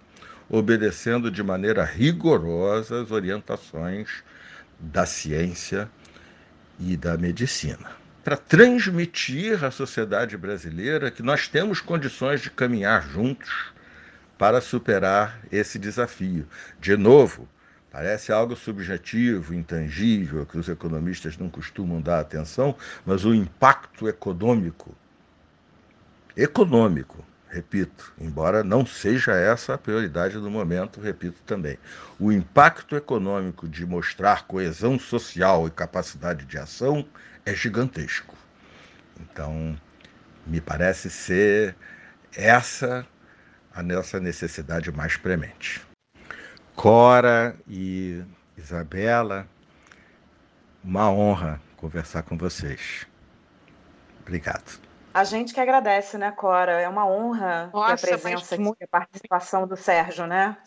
[0.49, 4.23] obedecendo de maneira rigorosa as orientações
[4.79, 5.91] da ciência
[6.79, 8.06] e da medicina.
[8.27, 13.73] Para transmitir à sociedade brasileira que nós temos condições de caminhar juntos
[14.37, 16.45] para superar esse desafio.
[16.81, 17.49] De novo,
[17.89, 24.93] parece algo subjetivo, intangível, que os economistas não costumam dar atenção, mas o impacto econômico,
[26.37, 31.79] econômico, repito, embora não seja essa a prioridade do momento, repito também,
[32.19, 37.07] o impacto econômico de mostrar coesão social e capacidade de ação
[37.47, 38.35] é gigantesco.
[39.21, 39.81] Então,
[40.45, 41.77] me parece ser
[42.37, 43.07] essa
[43.73, 45.87] a nossa necessidade mais premente.
[46.75, 48.23] Cora e
[48.57, 49.49] Isabela,
[50.83, 53.07] uma honra conversar com vocês.
[54.21, 54.81] Obrigado.
[55.15, 56.73] A gente que agradece, né, Cora?
[56.81, 60.59] É uma honra Nossa, ter a presença e a participação do Sérgio, né?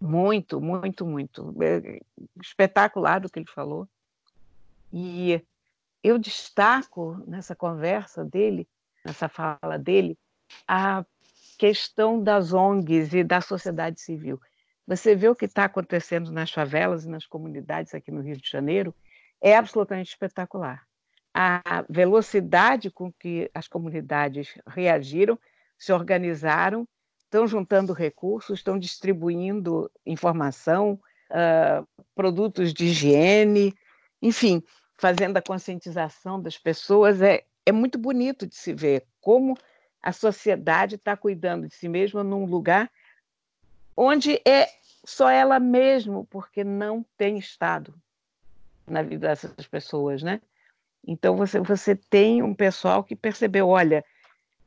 [0.00, 1.54] Muito, muito, muito.
[1.60, 2.00] É,
[2.40, 3.88] espetacular o que ele falou.
[4.92, 5.44] E
[6.06, 8.68] eu destaco nessa conversa dele,
[9.04, 10.16] nessa fala dele,
[10.68, 11.04] a
[11.58, 14.40] questão das ONGs e da sociedade civil.
[14.86, 18.48] Você vê o que está acontecendo nas favelas e nas comunidades aqui no Rio de
[18.48, 18.94] Janeiro,
[19.40, 20.86] é absolutamente espetacular.
[21.34, 25.38] A velocidade com que as comunidades reagiram,
[25.76, 26.86] se organizaram,
[27.24, 33.74] estão juntando recursos, estão distribuindo informação, uh, produtos de higiene,
[34.22, 34.62] enfim,
[34.96, 37.20] fazendo a conscientização das pessoas.
[37.20, 39.56] É, é muito bonito de se ver como
[40.02, 42.90] a sociedade está cuidando de si mesma num lugar
[43.96, 44.68] onde é
[45.04, 47.94] só ela mesma, porque não tem Estado
[48.86, 50.40] na vida dessas pessoas, né?
[51.06, 54.04] Então você, você tem um pessoal que percebeu, olha,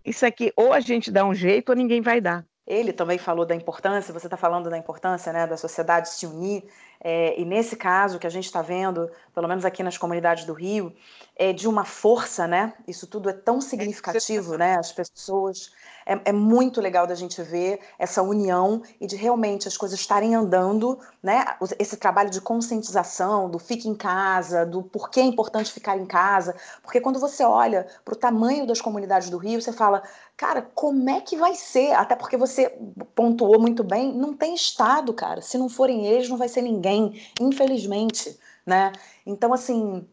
[0.03, 2.45] isso aqui ou a gente dá um jeito ou ninguém vai dar.
[2.65, 6.63] Ele também falou da importância, você está falando da importância né, da sociedade se unir,
[7.01, 10.53] é, e nesse caso que a gente está vendo, pelo menos aqui nas comunidades do
[10.53, 10.93] Rio,
[11.39, 12.73] é de uma força, né?
[12.85, 14.75] Isso tudo é tão significativo, né?
[14.77, 15.71] As pessoas.
[16.05, 20.35] É, é muito legal da gente ver essa união e de realmente as coisas estarem
[20.35, 21.45] andando, né?
[21.77, 26.53] Esse trabalho de conscientização, do fique em casa, do porquê é importante ficar em casa.
[26.81, 30.03] Porque quando você olha para o tamanho das comunidades do Rio, você fala,
[30.35, 31.93] cara, como é que vai ser?
[31.93, 32.69] Até porque você
[33.13, 35.41] pontuou muito bem, não tem Estado, cara.
[35.41, 36.88] Se não forem eles, não vai ser ninguém,
[37.39, 38.91] infelizmente, né?
[39.25, 40.08] Então, assim,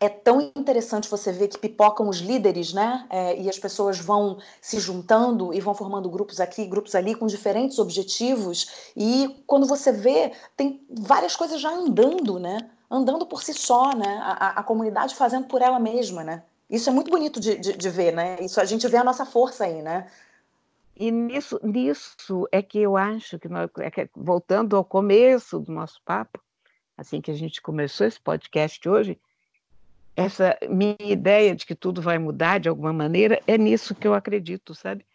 [0.00, 3.06] é tão interessante você ver que pipocam os líderes, né?
[3.10, 7.26] É, e as pessoas vão se juntando e vão formando grupos aqui, grupos ali, com
[7.26, 8.90] diferentes objetivos.
[8.96, 12.70] E quando você vê, tem várias coisas já andando, né?
[12.90, 14.18] Andando por si só, né?
[14.22, 16.42] A, a comunidade fazendo por ela mesma, né?
[16.70, 18.38] Isso é muito bonito de, de, de, ver, né?
[18.40, 20.06] Isso a gente vê a nossa força aí, né?
[21.00, 25.72] E nisso, nisso é que eu acho que, nós, é que voltando ao começo do
[25.72, 26.38] nosso papo,
[26.94, 29.18] assim que a gente começou esse podcast hoje,
[30.14, 34.12] essa minha ideia de que tudo vai mudar de alguma maneira é nisso que eu
[34.12, 35.06] acredito, sabe?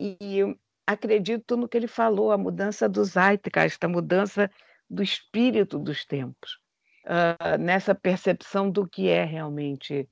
[0.00, 4.50] E eu acredito no que ele falou, a mudança do zeitgeist, a mudança
[4.88, 6.58] do espírito dos tempos,
[7.04, 10.08] uh, nessa percepção do que é realmente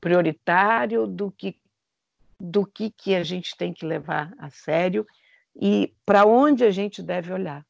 [0.00, 1.58] prioritário, do que
[2.38, 5.06] do que, que a gente tem que levar a sério
[5.54, 7.64] e para onde a gente deve olhar.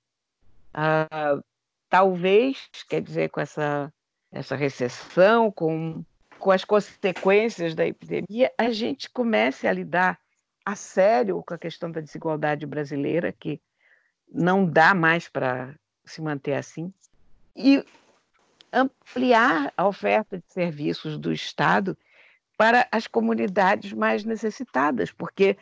[0.74, 1.42] Uh,
[1.88, 3.92] talvez, quer dizer, com essa,
[4.33, 6.05] essa recessão, com
[6.38, 10.18] com as consequências da epidemia, a gente comece a lidar
[10.64, 13.61] a sério com a questão da desigualdade brasileira, que
[14.31, 15.74] não dá mais para
[16.05, 16.92] se manter assim,
[17.55, 17.85] e
[18.72, 21.96] ampliar a oferta de serviços do Estado
[22.56, 25.56] para as comunidades mais necessitadas, porque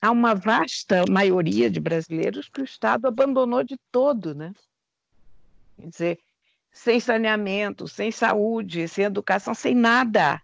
[0.00, 4.52] há uma vasta maioria de brasileiros que o Estado abandonou de todo, né?
[5.76, 6.18] Quer dizer,
[6.72, 10.42] sem saneamento, sem saúde, sem educação, sem nada.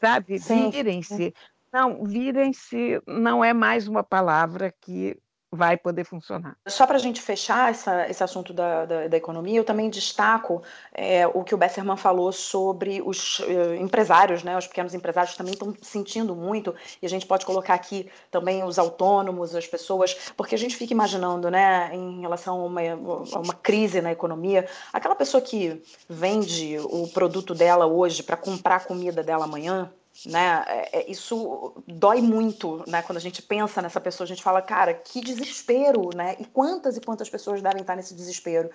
[0.00, 0.38] Sabe?
[0.70, 1.34] Virem-se.
[1.72, 5.16] Não, virem-se não é mais uma palavra que
[5.50, 6.56] vai poder funcionar.
[6.66, 10.62] Só para a gente fechar essa, esse assunto da, da, da, economia, eu também destaco
[10.92, 14.58] é, o que o Besserman falou sobre os uh, empresários, né?
[14.58, 18.78] Os pequenos empresários também estão sentindo muito, e a gente pode colocar aqui também os
[18.78, 23.54] autônomos, as pessoas, porque a gente fica imaginando, né, em relação a uma, a uma
[23.54, 29.22] crise na economia, aquela pessoa que vende o produto dela hoje para comprar a comida
[29.22, 29.90] dela amanhã,
[30.26, 30.64] né?
[30.66, 33.02] É, é, isso dói muito, né?
[33.02, 36.36] Quando a gente pensa nessa pessoa, a gente fala, cara, que desespero, né?
[36.38, 38.70] E quantas e quantas pessoas devem estar nesse desespero?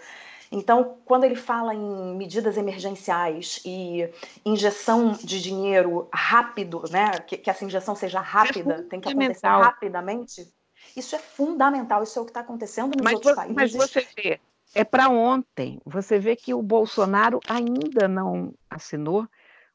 [0.52, 4.08] Então, quando ele fala em medidas emergenciais e
[4.46, 7.20] injeção de dinheiro rápido, né?
[7.20, 10.48] Que, que essa injeção seja rápida, é tem que acontecer rapidamente.
[10.96, 12.04] Isso é fundamental.
[12.04, 13.56] Isso é o que está acontecendo nos mas, outros países.
[13.56, 14.40] Mas você vê,
[14.76, 15.80] é para ontem.
[15.86, 19.28] Você vê que o Bolsonaro ainda não assinou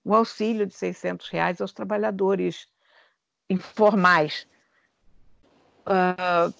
[0.08, 2.66] o auxílio de 600 reais aos trabalhadores
[3.50, 4.48] informais.
[5.86, 6.50] Uh,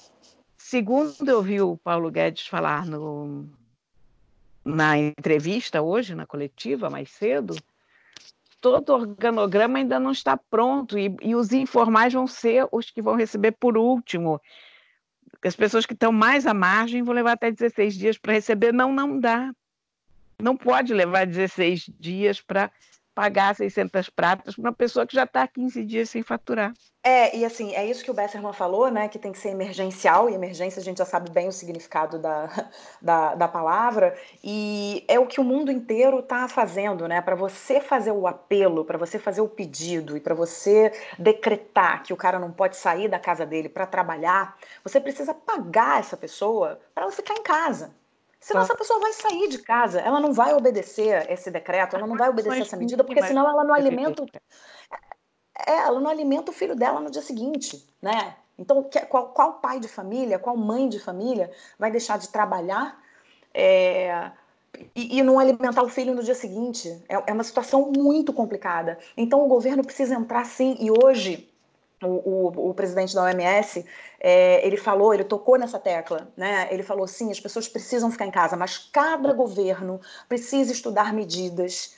[0.58, 3.48] segundo eu vi o Paulo Guedes falar no,
[4.62, 7.56] na entrevista hoje, na coletiva, mais cedo,
[8.61, 13.14] todo organograma ainda não está pronto e, e os informais vão ser os que vão
[13.14, 14.38] receber por último.
[15.42, 18.74] As pessoas que estão mais à margem vão levar até 16 dias para receber.
[18.74, 19.54] Não, não dá.
[20.38, 22.70] Não pode levar 16 dias para
[23.18, 26.72] pagar 600 pratas para uma pessoa que já está 15 dias sem faturar.
[27.02, 29.09] É, e assim, é isso que o Besserman falou, né?
[29.09, 32.48] Que tem que ser emergencial, e emergência a gente já sabe bem o significado da,
[33.02, 37.20] da, da palavra, e é o que o mundo inteiro está fazendo, né?
[37.20, 42.12] Para você fazer o apelo, para você fazer o pedido e para você decretar que
[42.12, 46.78] o cara não pode sair da casa dele para trabalhar, você precisa pagar essa pessoa
[46.94, 47.90] para ela ficar em casa.
[48.40, 52.16] Senão essa pessoa vai sair de casa, ela não vai obedecer esse decreto, ela não
[52.16, 54.24] vai obedecer essa medida, porque senão ela não alimenta.
[55.66, 58.37] É, ela não alimenta o filho dela no dia seguinte, né?
[58.57, 63.01] Então, qual, qual pai de família, qual mãe de família vai deixar de trabalhar
[63.53, 64.31] é,
[64.94, 66.88] e, e, não alimentar o filho no dia seguinte?
[67.09, 68.98] É, é uma situação muito complicada.
[69.16, 71.48] Então, o governo precisa entrar sim, e hoje
[72.02, 73.84] o, o, o, presidente da OMS,
[74.20, 76.68] é, ele falou, ele tocou nessa tecla, né?
[76.70, 81.96] Ele falou sim, as pessoas precisam ficar em casa, mas cada governo precisa estudar medidas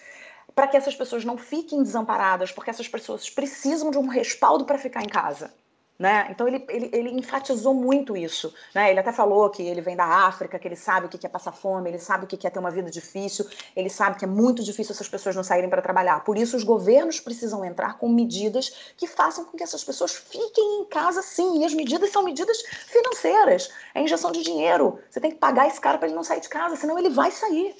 [0.54, 4.78] para que essas pessoas não fiquem desamparadas, porque essas pessoas precisam de um respaldo para
[4.78, 5.52] ficar em casa.
[6.00, 6.28] Né?
[6.30, 8.54] Então ele, ele, ele, enfatizou muito isso.
[8.74, 8.90] Né?
[8.90, 11.52] Ele até falou que ele vem da África, que ele sabe o que é passar
[11.52, 14.64] fome, ele sabe o que é ter uma vida difícil, ele sabe que é muito
[14.64, 16.24] difícil essas pessoas não saírem para trabalhar.
[16.24, 20.80] Por isso, os governos precisam entrar com medidas que façam com que essas pessoas fiquem
[20.80, 21.60] em casa sim.
[21.60, 23.70] E as medidas são medidas financeiras.
[23.94, 24.98] É injeção de dinheiro.
[25.10, 27.30] Você tem que pagar esse cara para ele não sair de casa, senão ele vai
[27.30, 27.76] sair.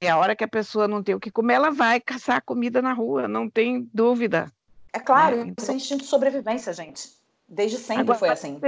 [0.00, 2.80] É a hora que a pessoa não tem o que comer, ela vai caçar comida
[2.80, 4.52] na rua, não tem dúvida.
[4.98, 5.54] É claro, né?
[5.56, 7.08] isso é instinto de sobrevivência, gente.
[7.48, 8.60] Desde sempre Agora, foi assim.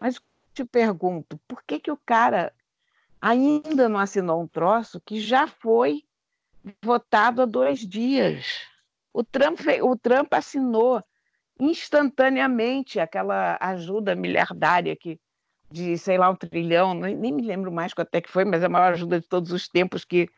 [0.00, 0.20] Mas
[0.54, 2.52] te pergunto, por que, que o cara
[3.20, 6.02] ainda não assinou um troço que já foi
[6.82, 8.62] votado há dois dias?
[9.12, 11.02] O Trump, o Trump assinou
[11.60, 15.20] instantaneamente aquela ajuda miliardária que
[15.70, 18.66] de, sei lá, um trilhão, nem me lembro mais quanto é que foi, mas é
[18.66, 20.28] a maior ajuda de todos os tempos que,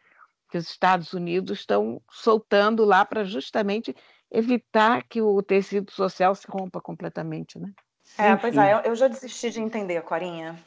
[0.48, 3.94] que os Estados Unidos estão soltando lá para justamente
[4.34, 7.70] evitar que o tecido social se rompa completamente, né?
[8.18, 8.40] É, Enfim.
[8.40, 10.58] pois é, eu já desisti de entender, Corinha.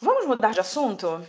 [0.00, 1.24] Vamos mudar de assunto?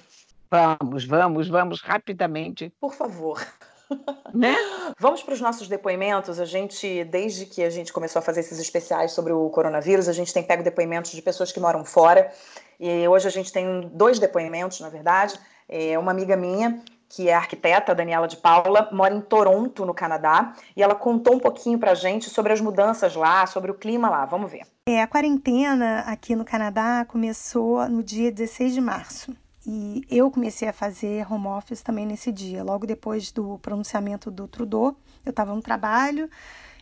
[0.49, 2.73] Vamos, vamos, vamos rapidamente.
[2.79, 3.45] Por favor.
[4.33, 4.55] Né?
[4.99, 6.39] Vamos para os nossos depoimentos.
[6.39, 10.11] A gente, desde que a gente começou a fazer esses especiais sobre o coronavírus, a
[10.11, 12.31] gente tem pego depoimentos de pessoas que moram fora.
[12.79, 15.39] E hoje a gente tem dois depoimentos, na verdade.
[15.69, 20.53] É uma amiga minha que é arquiteta, Daniela de Paula, mora em Toronto, no Canadá,
[20.75, 24.09] e ela contou um pouquinho para a gente sobre as mudanças lá, sobre o clima
[24.09, 24.25] lá.
[24.25, 24.63] Vamos ver.
[24.87, 29.35] É, a quarentena aqui no Canadá começou no dia 16 de março.
[29.67, 34.47] E eu comecei a fazer home office também nesse dia, logo depois do pronunciamento do
[34.47, 34.95] Trudeau.
[35.25, 36.29] Eu estava no trabalho,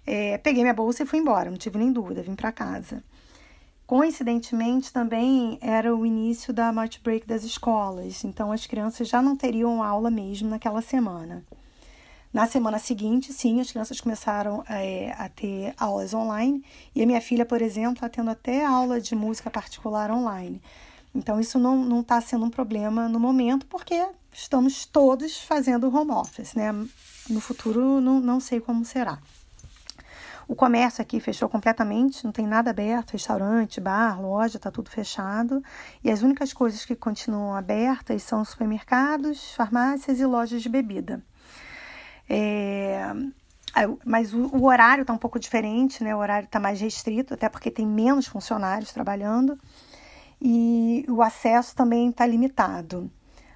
[0.06, 3.02] é, peguei minha bolsa e fui embora, não tive nem dúvida, vim para casa.
[3.86, 9.36] Coincidentemente, também era o início da March Break das escolas, então as crianças já não
[9.36, 11.44] teriam aula mesmo naquela semana.
[12.34, 16.64] Na semana seguinte, sim, as crianças começaram é, a ter aulas online
[16.96, 20.60] e a minha filha, por exemplo, está tendo até aula de música particular online.
[21.14, 26.56] Então, isso não está sendo um problema no momento, porque estamos todos fazendo home office,
[26.56, 26.72] né?
[27.30, 29.20] No futuro, não, não sei como será.
[30.48, 35.64] O comércio aqui fechou completamente, não tem nada aberto, restaurante, bar, loja, está tudo fechado.
[36.04, 41.24] E as únicas coisas que continuam abertas são supermercados, farmácias e lojas de bebida.
[42.30, 43.14] É,
[44.06, 46.16] mas o, o horário está um pouco diferente, né?
[46.16, 49.58] O horário está mais restrito, até porque tem menos funcionários trabalhando.
[50.42, 53.10] E o acesso também está limitado.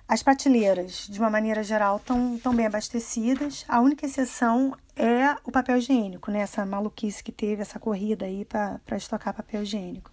[0.07, 3.65] As prateleiras, de uma maneira geral, estão bem abastecidas.
[3.67, 6.39] A única exceção é o papel higiênico, né?
[6.39, 10.11] Essa maluquice que teve, essa corrida aí para estocar papel higiênico.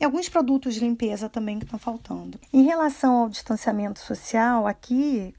[0.00, 2.38] E alguns produtos de limpeza também que estão faltando.
[2.52, 5.34] Em relação ao distanciamento social, aqui,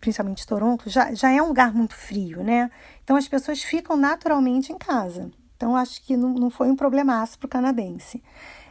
[0.00, 2.70] principalmente Toronto, já, já é um lugar muito frio, né?
[3.04, 5.30] Então as pessoas ficam naturalmente em casa.
[5.56, 8.22] Então acho que não, não foi um problemaço para o canadense.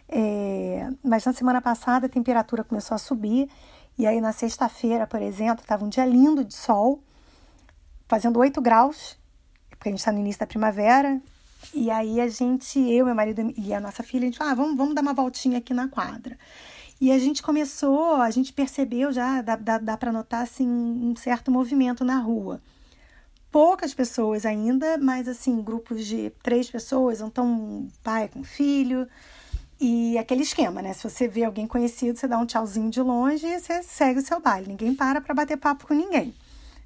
[0.10, 3.50] É, mas na semana passada a temperatura começou a subir
[3.98, 7.02] e aí na sexta-feira, por exemplo, estava um dia lindo de sol,
[8.08, 9.18] fazendo 8 graus,
[9.84, 11.22] porque a gente está no início da primavera.
[11.74, 14.56] E aí a gente, eu, meu marido e a nossa filha, a gente falou, ah,
[14.56, 16.38] vamos, vamos dar uma voltinha aqui na quadra.
[17.02, 21.14] E a gente começou, a gente percebeu já, dá, dá, dá para notar assim, um
[21.18, 22.62] certo movimento na rua.
[23.52, 29.06] poucas pessoas ainda, mas assim, grupos de três pessoas, então um pai com filho.
[29.82, 30.94] E aquele esquema, né?
[30.94, 34.26] Se você vê alguém conhecido, você dá um tchauzinho de longe e você segue o
[34.26, 34.68] seu baile.
[34.70, 36.34] Ninguém para para bater papo com ninguém,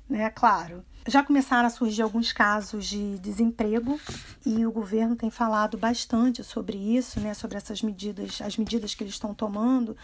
[0.10, 0.32] né?
[0.32, 0.84] Claro.
[1.08, 3.98] Já começaram a surgir alguns casos de desemprego
[4.46, 7.34] e o governo tem falado bastante sobre isso, né?
[7.34, 9.96] Sobre essas medidas, as medidas que eles estão tomando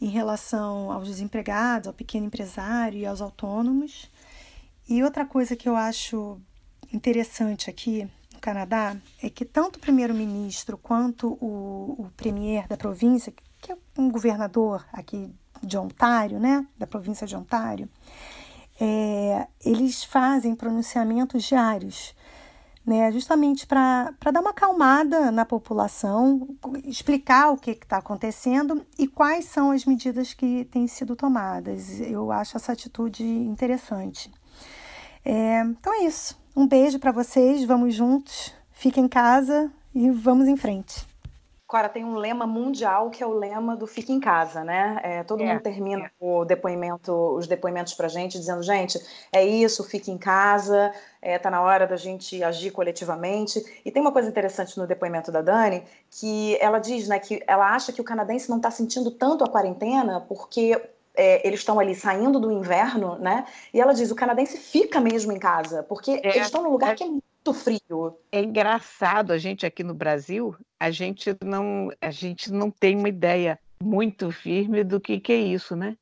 [0.00, 4.10] em relação aos desempregados, ao pequeno empresário e aos autônomos.
[4.88, 6.40] E outra coisa que eu acho
[6.92, 13.32] interessante aqui no Canadá é que tanto o primeiro-ministro quanto o, o premier da província,
[13.60, 15.32] que é um governador aqui
[15.62, 17.88] de Ontário, né, da província de Ontário,
[18.80, 22.14] é, eles fazem pronunciamentos diários,
[22.84, 26.48] né, justamente para dar uma acalmada na população,
[26.84, 32.00] explicar o que está acontecendo e quais são as medidas que têm sido tomadas.
[32.00, 34.32] Eu acho essa atitude interessante.
[35.22, 36.40] É, então é isso.
[36.56, 41.09] Um beijo para vocês, vamos juntos, fiquem em casa e vamos em frente.
[41.70, 44.98] Cora, tem um lema mundial que é o lema do fique em casa, né?
[45.04, 46.10] É, todo é, mundo termina é.
[46.18, 48.98] o depoimento, os depoimentos para gente dizendo, gente,
[49.32, 50.92] é isso, fique em casa,
[51.22, 53.62] é, tá na hora da gente agir coletivamente.
[53.84, 57.72] E tem uma coisa interessante no depoimento da Dani, que ela diz, né, que ela
[57.72, 60.72] acha que o canadense não está sentindo tanto a quarentena porque
[61.14, 63.46] é, eles estão ali saindo do inverno, né?
[63.72, 66.94] E ela diz: o canadense fica mesmo em casa, porque é, eles estão num lugar
[66.94, 67.06] é, que é
[67.44, 68.18] muito frio.
[68.30, 73.08] É engraçado, a gente aqui no Brasil, a gente não, a gente não tem uma
[73.08, 75.96] ideia muito firme do que, que é isso, né?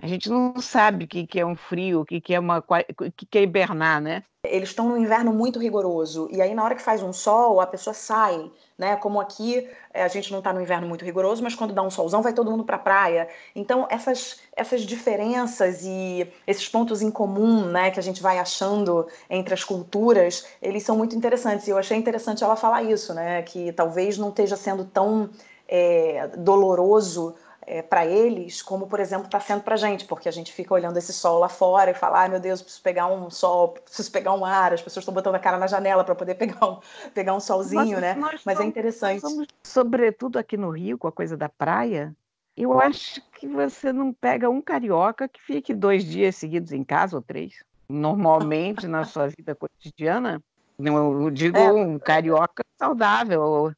[0.00, 2.58] A gente não sabe o que, que é um frio, o que, que é uma,
[2.58, 4.22] o que, que é hibernar, né?
[4.44, 7.66] Eles estão num inverno muito rigoroso e aí na hora que faz um sol a
[7.66, 8.96] pessoa sai, né?
[8.96, 11.90] Como aqui é, a gente não está no inverno muito rigoroso, mas quando dá um
[11.90, 13.28] solzão vai todo mundo para a praia.
[13.54, 17.90] Então essas essas diferenças e esses pontos em comum, né?
[17.90, 21.66] Que a gente vai achando entre as culturas, eles são muito interessantes.
[21.66, 23.42] E eu achei interessante ela falar isso, né?
[23.42, 25.30] Que talvez não esteja sendo tão
[25.68, 27.34] é, doloroso
[27.72, 30.74] é, para eles, como por exemplo está sendo para a gente, porque a gente fica
[30.74, 34.12] olhando esse sol lá fora e fala, ai meu Deus, preciso pegar um sol, preciso
[34.12, 36.78] pegar um ar, as pessoas estão botando a cara na janela para poder pegar um,
[37.14, 38.14] pegar um solzinho, né?
[38.44, 39.22] Mas é interessante.
[39.22, 42.14] Somos, sobretudo aqui no Rio, com a coisa da praia,
[42.54, 47.16] eu acho que você não pega um carioca que fique dois dias seguidos em casa
[47.16, 47.64] ou três.
[47.88, 50.42] Normalmente na sua vida cotidiana,
[50.78, 51.72] eu digo é.
[51.72, 53.72] um carioca saudável,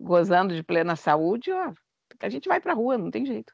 [0.00, 1.74] gozando de plena saúde, ó,
[2.20, 3.52] a gente vai para a rua, não tem jeito.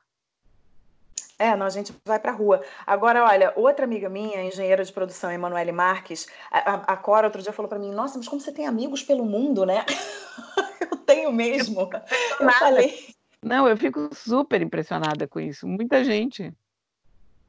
[1.39, 2.63] É, não, a gente vai para a rua.
[2.87, 7.53] Agora, olha, outra amiga minha, engenheira de produção, Emanuele Marques, a, a Cora outro dia
[7.53, 9.85] falou para mim: Nossa, mas como você tem amigos pelo mundo, né?
[10.89, 11.91] eu tenho mesmo.
[12.39, 13.13] Eu falei.
[13.43, 15.67] Não, eu fico super impressionada com isso.
[15.67, 16.53] Muita gente.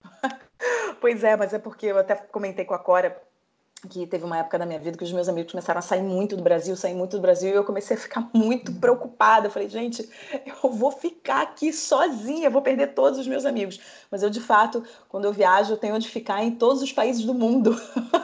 [0.99, 3.21] pois é, mas é porque eu até comentei com a Cora
[3.89, 6.37] que teve uma época da minha vida que os meus amigos começaram a sair muito
[6.37, 9.47] do Brasil, sair muito do Brasil, e eu comecei a ficar muito preocupada.
[9.47, 10.09] Eu falei, gente,
[10.45, 13.79] eu vou ficar aqui sozinha, vou perder todos os meus amigos.
[14.09, 17.25] Mas eu, de fato, quando eu viajo, eu tenho onde ficar em todos os países
[17.25, 17.75] do mundo,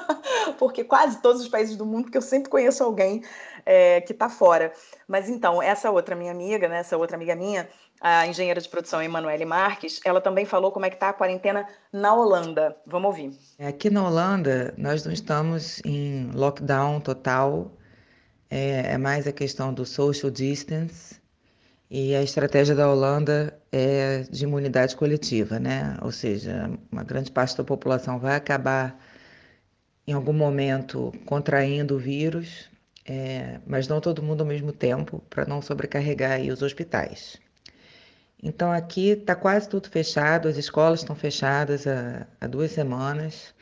[0.57, 3.21] porque quase todos os países do mundo, porque eu sempre conheço alguém
[3.65, 4.71] é, que está fora.
[5.07, 7.67] Mas então, essa outra minha amiga, né, essa outra amiga minha,
[8.01, 11.67] a engenheira de produção Emanuele Marques, ela também falou como é que está a quarentena
[11.91, 12.75] na Holanda.
[12.85, 13.37] Vamos ouvir.
[13.57, 17.71] É, aqui na Holanda, nós não estamos em lockdown total,
[18.49, 21.19] é, é mais a questão do social distance,
[21.89, 25.97] e a estratégia da Holanda é de imunidade coletiva, né?
[26.01, 28.95] Ou seja, uma grande parte da população vai acabar
[30.05, 32.69] em algum momento contraindo o vírus,
[33.05, 37.39] é, mas não todo mundo ao mesmo tempo, para não sobrecarregar os hospitais.
[38.41, 43.53] Então aqui está quase tudo fechado, as escolas estão fechadas há, há duas semanas.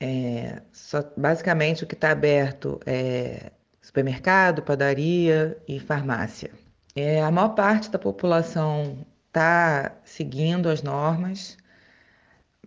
[0.00, 6.50] É, só, basicamente o que está aberto é supermercado, padaria e farmácia.
[6.96, 11.56] É, a maior parte da população está seguindo as normas,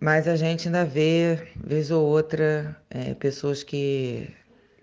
[0.00, 4.28] mas a gente ainda vê, vez ou outra, é, pessoas que,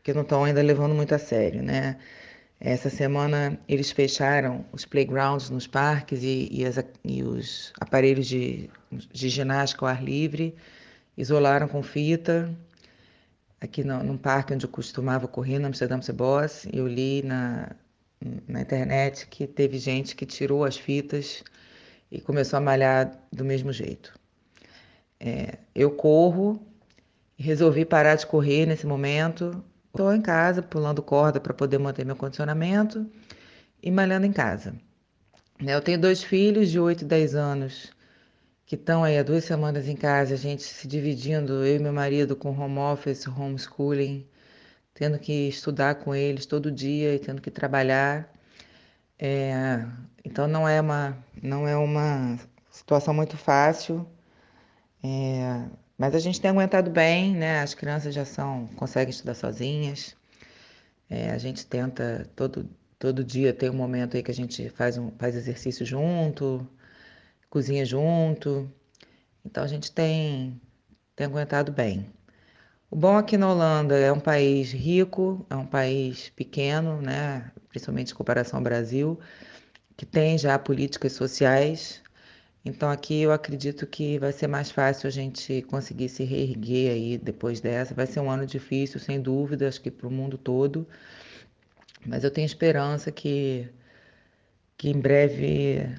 [0.04, 1.98] que não estão ainda levando muito a sério, né?
[2.66, 8.72] Essa semana eles fecharam os playgrounds nos parques e, e, as, e os aparelhos de,
[8.91, 10.55] de, ginástica ao ar livre,
[11.16, 12.51] isolaram com fita.
[13.61, 17.70] Aqui no, num parque onde eu costumava correr, no Amsterdam Boss, eu li na,
[18.47, 21.43] na internet que teve gente que tirou as fitas
[22.11, 24.11] e começou a malhar do mesmo jeito.
[25.20, 26.59] É, eu corro,
[27.38, 29.63] resolvi parar de correr nesse momento,
[29.96, 33.10] Estou em casa, pulando corda para poder manter meu condicionamento
[33.82, 34.76] e malhando em casa.
[35.58, 37.93] Né, eu tenho dois filhos de 8 e 10 anos
[38.66, 41.93] que estão aí há duas semanas em casa, a gente se dividindo, eu e meu
[41.93, 44.28] marido, com home office, homeschooling,
[44.93, 48.30] tendo que estudar com eles todo dia e tendo que trabalhar.
[49.18, 49.86] É,
[50.26, 52.38] então não é uma não é uma
[52.70, 54.06] situação muito fácil,
[55.02, 57.62] é, mas a gente tem aguentado bem, né?
[57.62, 60.16] As crianças já são conseguem estudar sozinhas.
[61.10, 62.70] É, a gente tenta todo
[63.00, 66.68] todo dia tem um momento aí que a gente faz um faz exercício junto,
[67.50, 68.70] cozinha junto.
[69.46, 70.60] Então a gente tem
[71.16, 72.08] tem aguentado bem.
[72.89, 77.52] O bom aqui na Holanda é um país rico, é um país pequeno, né?
[77.70, 79.20] principalmente em comparação ao Brasil,
[79.98, 82.02] que tem já políticas sociais.
[82.66, 87.18] Então aqui eu acredito que vai ser mais fácil a gente conseguir se reerguer aí
[87.18, 87.93] depois dessa.
[87.93, 90.88] Vai ser um ano difícil, sem dúvida, acho que para o mundo todo.
[92.05, 93.70] Mas eu tenho esperança que,
[94.78, 95.95] que em breve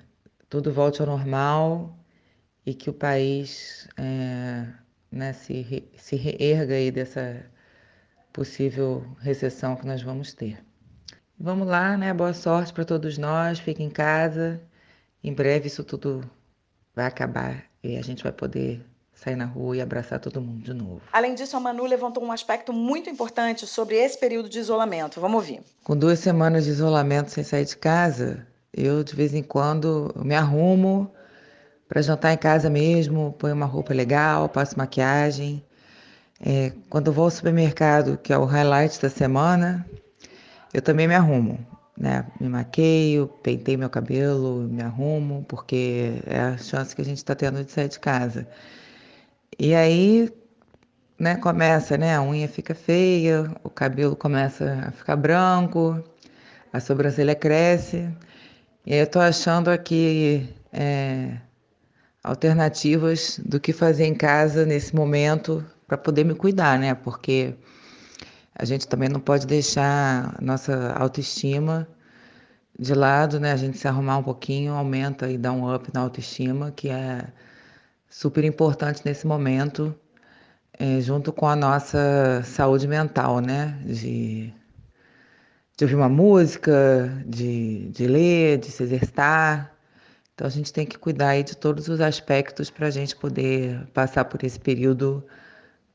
[0.49, 1.97] tudo volte ao normal
[2.65, 4.67] e que o país é,
[5.11, 7.47] né, se, se reerga aí dessa
[8.33, 10.65] possível recessão que nós vamos ter.
[11.39, 12.13] Vamos lá, né?
[12.15, 13.61] Boa sorte para todos nós.
[13.61, 14.61] Fiquem em casa.
[15.23, 16.29] Em breve isso tudo
[16.97, 18.83] vai acabar e a gente vai poder
[19.13, 21.03] sair na rua e abraçar todo mundo de novo.
[21.13, 25.21] Além disso, a Manu levantou um aspecto muito importante sobre esse período de isolamento.
[25.21, 25.61] Vamos ouvir.
[25.85, 30.35] Com duas semanas de isolamento sem sair de casa, eu de vez em quando me
[30.35, 31.11] arrumo
[31.89, 35.65] para jantar em casa mesmo, ponho uma roupa legal, passo maquiagem.
[36.45, 39.87] É, quando vou ao supermercado, que é o highlight da semana,
[40.75, 41.59] eu também me arrumo,
[41.97, 42.27] né?
[42.41, 47.35] Me maqueio, pentei meu cabelo, me arrumo, porque é a chance que a gente está
[47.35, 48.47] tendo de sair de casa.
[49.59, 50.31] E aí,
[51.19, 52.15] né, começa, né?
[52.15, 56.03] A unha fica feia, o cabelo começa a ficar branco,
[56.73, 58.11] a sobrancelha cresce.
[58.85, 61.39] E aí eu tô achando aqui é,
[62.23, 66.95] alternativas do que fazer em casa nesse momento para poder me cuidar, né?
[66.95, 67.55] Porque
[68.59, 71.87] a gente também não pode deixar nossa autoestima
[72.79, 73.53] de lado, né?
[73.53, 77.27] A gente se arrumar um pouquinho aumenta e dá um up na autoestima, que é
[78.09, 79.95] super importante nesse momento,
[80.79, 83.79] é, junto com a nossa saúde mental, né?
[83.85, 84.53] De,
[85.77, 89.71] de ouvir uma música, de, de ler, de se exercitar.
[90.35, 93.87] Então a gente tem que cuidar aí de todos os aspectos para a gente poder
[93.93, 95.27] passar por esse período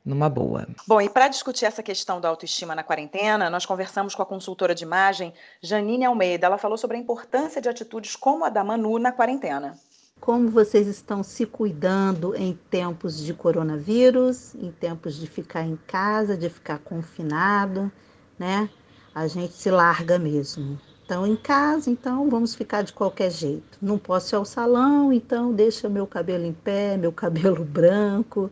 [0.04, 0.68] numa boa.
[0.88, 4.74] Bom, e para discutir essa questão da autoestima na quarentena, nós conversamos com a consultora
[4.74, 6.48] de imagem Janine Almeida.
[6.48, 9.78] Ela falou sobre a importância de atitudes como a da Manu na quarentena.
[10.20, 16.38] Como vocês estão se cuidando em tempos de coronavírus, em tempos de ficar em casa,
[16.38, 17.92] de ficar confinado,
[18.38, 18.70] né?
[19.14, 20.80] A gente se larga mesmo
[21.12, 23.78] estão em casa, então vamos ficar de qualquer jeito.
[23.82, 28.50] Não posso ir ao salão, então deixa meu cabelo em pé, meu cabelo branco,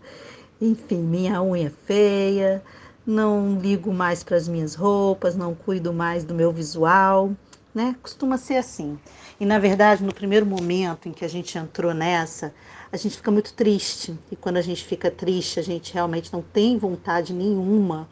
[0.62, 2.64] enfim, minha unha feia,
[3.06, 7.32] não ligo mais para as minhas roupas, não cuido mais do meu visual,
[7.74, 7.96] né?
[8.02, 9.00] Costuma ser assim.
[9.40, 12.54] E na verdade, no primeiro momento em que a gente entrou nessa,
[12.92, 14.18] a gente fica muito triste.
[14.32, 18.10] E quando a gente fica triste, a gente realmente não tem vontade nenhuma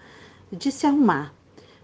[0.52, 1.34] de se arrumar,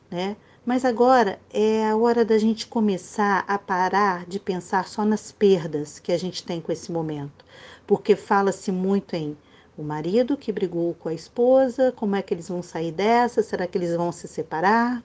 [0.10, 0.38] né?
[0.66, 6.00] Mas agora é a hora da gente começar a parar de pensar só nas perdas
[6.00, 7.44] que a gente tem com esse momento,
[7.86, 9.36] porque fala-se muito em
[9.78, 13.42] o marido que brigou com a esposa, como é que eles vão sair dessa?
[13.42, 15.04] Será que eles vão se separar?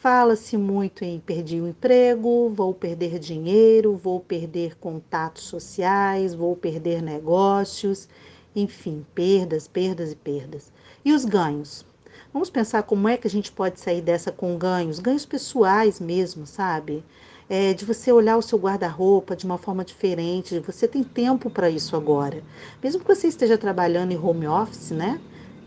[0.00, 7.00] Fala-se muito em perder o emprego, vou perder dinheiro, vou perder contatos sociais, vou perder
[7.00, 8.08] negócios,
[8.54, 10.72] enfim, perdas, perdas e perdas.
[11.04, 11.86] E os ganhos?
[12.32, 16.46] Vamos pensar como é que a gente pode sair dessa com ganhos, ganhos pessoais mesmo,
[16.46, 17.04] sabe?
[17.48, 21.68] É, de você olhar o seu guarda-roupa de uma forma diferente, você tem tempo para
[21.70, 22.42] isso agora.
[22.82, 25.20] Mesmo que você esteja trabalhando em home office, né?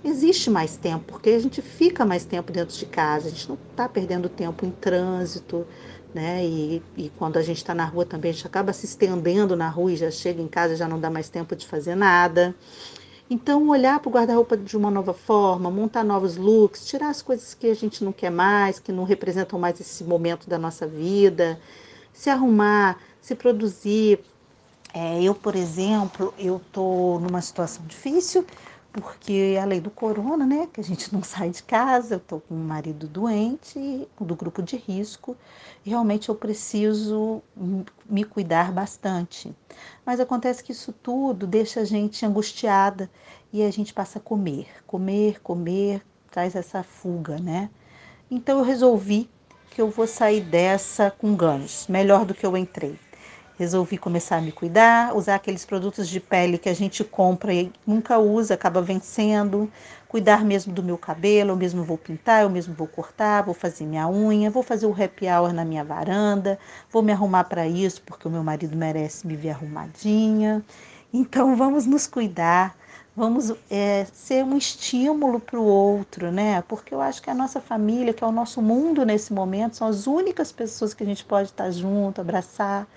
[0.04, 3.60] Existe mais tempo, porque a gente fica mais tempo dentro de casa, a gente não
[3.72, 5.68] está perdendo tempo em trânsito,
[6.14, 6.44] né?
[6.46, 9.70] E, e quando a gente está na rua também, a gente acaba se estendendo na
[9.70, 12.56] rua e já chega em casa, já não dá mais tempo de fazer nada.
[13.30, 17.54] Então, olhar para o guarda-roupa de uma nova forma, montar novos looks, tirar as coisas
[17.54, 21.60] que a gente não quer mais, que não representam mais esse momento da nossa vida,
[22.14, 24.20] se arrumar, se produzir.
[24.94, 28.46] É, eu, por exemplo, eu estou numa situação difícil,
[28.92, 32.42] porque a lei do corona, né, que a gente não sai de casa, eu estou
[32.42, 35.36] com um marido doente, do grupo de risco,
[35.86, 37.42] e realmente eu preciso
[38.10, 39.56] me cuidar bastante.
[40.06, 43.10] Mas acontece que isso tudo deixa a gente angustiada
[43.52, 47.70] e a gente passa a comer, comer, comer, traz essa fuga, né?
[48.30, 49.30] Então eu resolvi
[49.72, 53.00] que eu vou sair dessa com ganhos, melhor do que eu entrei.
[53.58, 57.72] Resolvi começar a me cuidar, usar aqueles produtos de pele que a gente compra e
[57.88, 59.72] nunca usa, acaba vencendo.
[60.08, 63.86] Cuidar mesmo do meu cabelo, eu mesmo vou pintar, eu mesmo vou cortar, vou fazer
[63.86, 66.60] minha unha, vou fazer o happy hour na minha varanda,
[66.92, 70.64] vou me arrumar para isso, porque o meu marido merece me ver arrumadinha.
[71.12, 72.76] Então vamos nos cuidar,
[73.16, 76.62] vamos é, ser um estímulo para o outro, né?
[76.68, 79.88] Porque eu acho que a nossa família, que é o nosso mundo nesse momento, são
[79.88, 82.88] as únicas pessoas que a gente pode estar junto, abraçar.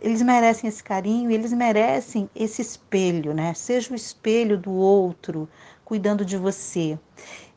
[0.00, 3.52] Eles merecem esse carinho, eles merecem esse espelho, né?
[3.52, 5.48] Seja o espelho do outro,
[5.84, 6.98] cuidando de você.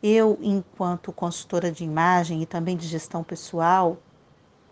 [0.02, 3.98] Eu, enquanto consultora de imagem e também de gestão pessoal,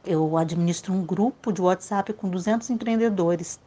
[0.05, 3.59] eu administro um grupo de WhatsApp com 200 empreendedores.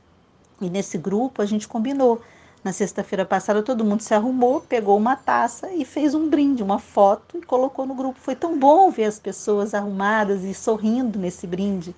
[0.61, 2.21] E nesse grupo a gente combinou
[2.63, 6.79] na sexta-feira passada, todo mundo se arrumou, pegou uma taça e fez um brinde, uma
[6.79, 8.19] foto e colocou no grupo.
[8.19, 11.95] Foi tão bom ver as pessoas arrumadas e sorrindo nesse brinde.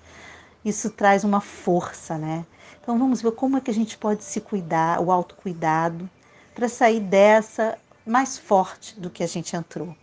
[0.67, 2.45] Isso traz uma força, né?
[2.81, 6.09] Então vamos ver como é que a gente pode se cuidar, o autocuidado,
[6.53, 9.95] para sair dessa mais forte do que a gente entrou.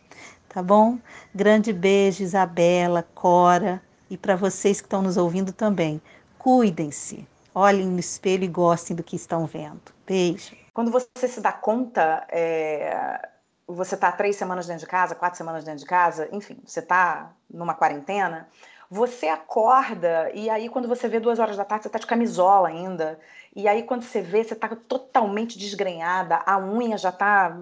[0.48, 0.98] Tá bom?
[1.34, 6.00] Grande beijo, Isabela, Cora, e para vocês que estão nos ouvindo também.
[6.38, 7.28] Cuidem-se.
[7.54, 9.92] Olhem no espelho e gostem do que estão vendo.
[10.06, 10.56] Beijo.
[10.72, 13.28] Quando você se dá conta, é,
[13.66, 17.32] você está três semanas dentro de casa, quatro semanas dentro de casa, enfim, você está
[17.50, 18.48] numa quarentena,
[18.94, 22.68] você acorda e aí quando você vê duas horas da tarde, você está de camisola
[22.68, 23.18] ainda.
[23.54, 27.56] E aí quando você vê, você está totalmente desgrenhada, a unha já está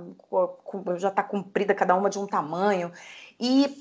[0.99, 2.93] já tá comprida, cada uma de um tamanho.
[3.41, 3.75] E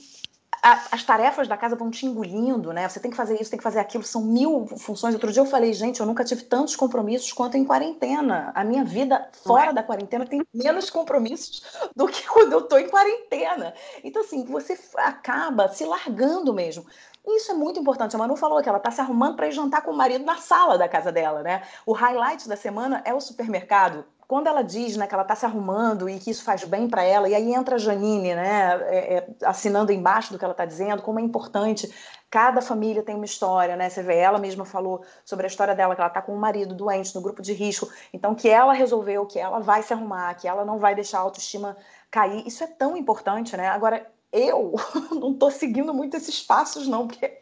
[0.62, 2.88] a, as tarefas da casa vão te engolindo, né?
[2.88, 5.14] Você tem que fazer isso, tem que fazer aquilo, são mil funções.
[5.14, 8.52] Outro dia eu falei, gente, eu nunca tive tantos compromissos quanto em quarentena.
[8.54, 11.64] A minha vida fora da quarentena tem menos compromissos
[11.96, 13.74] do que quando eu tô em quarentena.
[14.04, 16.86] Então, assim, você acaba se largando mesmo.
[17.26, 18.16] Isso é muito importante.
[18.16, 20.38] A Manu falou que ela está se arrumando para ir jantar com o marido na
[20.38, 21.62] sala da casa dela, né?
[21.86, 25.46] O highlight da semana é o supermercado quando ela diz né, que ela está se
[25.46, 29.16] arrumando e que isso faz bem para ela, e aí entra a Janine, né, é,
[29.16, 31.94] é, assinando embaixo do que ela está dizendo, como é importante.
[32.30, 33.90] Cada família tem uma história, né?
[33.90, 36.74] Você vê, ela mesma falou sobre a história dela, que ela está com um marido
[36.74, 37.90] doente, no grupo de risco.
[38.14, 41.22] Então, que ela resolveu, que ela vai se arrumar, que ela não vai deixar a
[41.24, 41.76] autoestima
[42.10, 42.48] cair.
[42.48, 43.68] Isso é tão importante, né?
[43.68, 44.76] Agora, eu
[45.12, 47.40] não estou seguindo muito esses passos, não, porque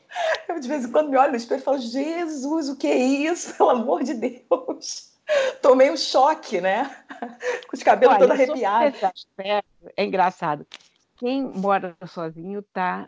[0.47, 2.97] eu de vez em quando me olho no espelho e falo, Jesus, o que é
[2.97, 3.53] isso?
[3.57, 5.13] Pelo amor de Deus.
[5.61, 7.03] Tomei um choque, né?
[7.67, 8.99] Com os cabelos todos arrepiados.
[9.95, 10.65] É engraçado.
[11.17, 13.07] Quem mora sozinho está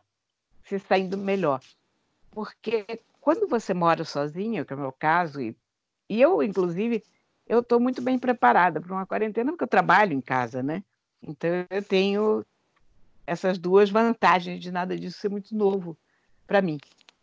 [0.65, 1.61] se saindo melhor.
[2.29, 2.85] Porque
[3.19, 5.55] quando você mora sozinho, que é o meu caso, e,
[6.07, 7.03] e eu, inclusive,
[7.47, 10.83] eu estou muito bem preparada para uma quarentena, porque eu trabalho em casa, né?
[11.21, 12.45] Então, eu tenho
[13.31, 15.97] essas duas vantagens de nada disso ser muito novo
[16.45, 16.77] para mim.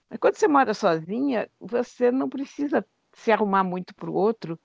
[0.09, 4.59] Mas quando você mora sozinha, você não precisa se arrumar muito para o outro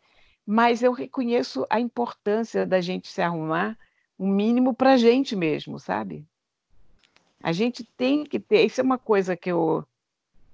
[0.45, 3.77] mas eu reconheço a importância da gente se arrumar
[4.17, 6.25] o um mínimo para a gente mesmo, sabe?
[7.41, 9.85] A gente tem que ter, isso é uma coisa que eu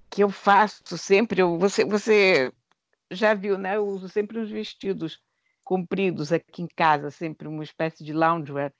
[0.09, 1.41] que eu faço sempre.
[1.41, 2.51] Eu, você, você
[3.11, 3.77] já viu, né?
[3.77, 5.21] Eu uso sempre os vestidos
[5.63, 8.73] compridos aqui em casa, sempre uma espécie de loungewear,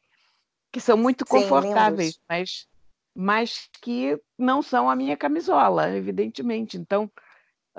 [0.72, 2.22] que são muito Sim, confortáveis, lindos.
[2.28, 2.68] mas,
[3.16, 6.78] mas que não são a minha camisola, evidentemente.
[6.78, 7.12] Então,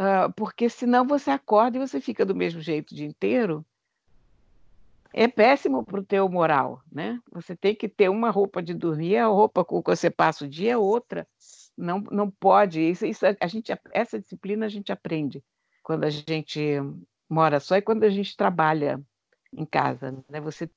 [0.00, 3.62] Uh, porque senão você acorda e você fica do mesmo jeito o dia inteiro.
[5.12, 7.20] É péssimo para o teu moral, né?
[7.32, 10.48] Você tem que ter uma roupa de dormir, a roupa com que você passa o
[10.48, 11.28] dia é outra.
[11.76, 12.80] Não, não pode.
[12.80, 15.44] Isso, isso, a gente, essa disciplina a gente aprende
[15.82, 16.78] quando a gente
[17.28, 19.02] mora só e quando a gente trabalha
[19.52, 20.12] em casa.
[20.30, 20.40] Né?
[20.40, 20.70] Você,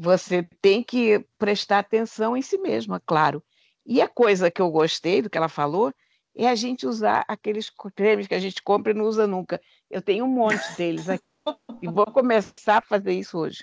[0.00, 3.42] você tem que prestar atenção em si mesma, claro.
[3.84, 5.92] E a coisa que eu gostei do que ela falou
[6.34, 9.60] é a gente usar aqueles cremes que a gente compra e não usa nunca.
[9.90, 11.22] Eu tenho um monte deles aqui
[11.82, 13.62] e vou começar a fazer isso hoje.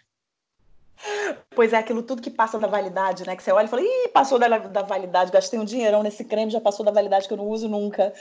[1.51, 3.35] Pois é, aquilo tudo que passa da validade, né?
[3.35, 6.51] Que você olha e fala, ih, passou da, da validade, gastei um dinheirão nesse creme,
[6.51, 8.13] já passou da validade que eu não uso nunca.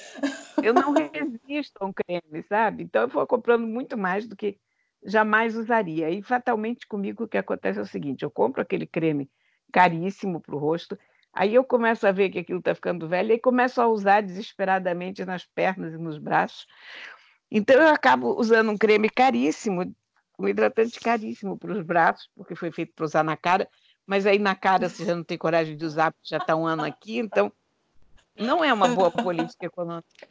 [0.62, 2.82] Eu não resisto a um creme, sabe?
[2.82, 4.58] Então eu vou comprando muito mais do que
[5.06, 6.10] jamais usaria.
[6.10, 9.30] E fatalmente comigo o que acontece é o seguinte: eu compro aquele creme
[9.72, 10.98] caríssimo para o rosto,
[11.36, 15.22] Aí eu começo a ver que aquilo está ficando velho e começo a usar desesperadamente
[15.22, 16.66] nas pernas e nos braços.
[17.50, 19.94] Então eu acabo usando um creme caríssimo,
[20.38, 23.68] um hidratante caríssimo para os braços, porque foi feito para usar na cara,
[24.06, 26.66] mas aí na cara você já não tem coragem de usar, porque já está um
[26.66, 27.52] ano aqui, então
[28.34, 30.26] não é uma boa política econômica.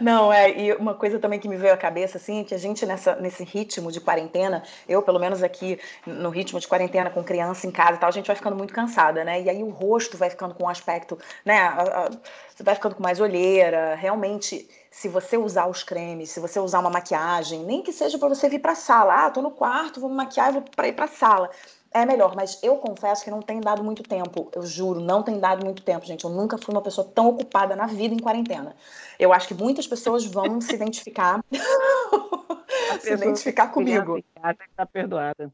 [0.00, 2.84] Não, é, e uma coisa também que me veio à cabeça, assim, que a gente
[2.84, 7.66] nessa, nesse ritmo de quarentena, eu pelo menos aqui no ritmo de quarentena com criança
[7.66, 9.40] em casa e tal, a gente vai ficando muito cansada, né?
[9.40, 11.58] E aí o rosto vai ficando com um aspecto, né?
[11.60, 12.10] A, a,
[12.54, 16.80] você vai ficando com mais olheira, realmente se você usar os cremes, se você usar
[16.80, 20.00] uma maquiagem, nem que seja para você vir para a sala, ah, tô no quarto,
[20.00, 21.50] vou me maquiar, vou para ir para a sala.
[21.92, 24.48] É melhor, mas eu confesso que não tem dado muito tempo.
[24.54, 26.24] Eu juro, não tem dado muito tempo, gente.
[26.24, 28.76] Eu nunca fui uma pessoa tão ocupada na vida em quarentena.
[29.18, 31.44] Eu acho que muitas pessoas vão se identificar.
[33.00, 34.18] se identificar comigo.
[34.18, 35.52] Está perdoada.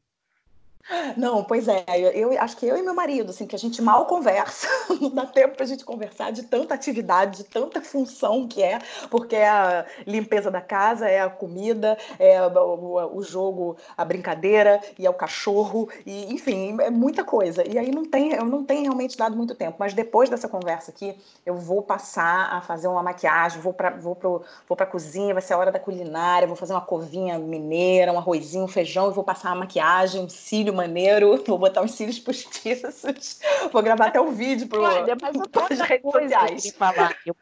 [1.17, 1.85] Não, pois é,
[2.15, 4.69] eu acho que eu e meu marido, assim, que a gente mal conversa,
[5.01, 8.79] não dá tempo para a gente conversar de tanta atividade, de tanta função que é,
[9.11, 14.81] porque é a limpeza da casa, é a comida, é o, o jogo, a brincadeira,
[14.97, 17.67] e é o cachorro, e enfim, é muita coisa.
[17.69, 20.93] E aí não tem, eu não tenho realmente dado muito tempo, mas depois dessa conversa
[20.93, 25.35] aqui, eu vou passar a fazer uma maquiagem, vou para vou pro, vou a cozinha,
[25.35, 29.11] vai ser a hora da culinária, vou fazer uma covinha mineira, um arrozinho, um feijão,
[29.11, 33.03] e vou passar a maquiagem, um cílio maneiro, vou botar uns cílios postiços,
[33.73, 35.03] vou gravar até um vídeo para
[35.71, 36.71] as redes sociais.
[36.77, 37.17] Falar.
[37.27, 37.35] Eu,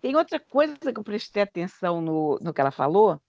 [0.00, 3.20] tem outra coisa que eu prestei atenção no, no que ela falou.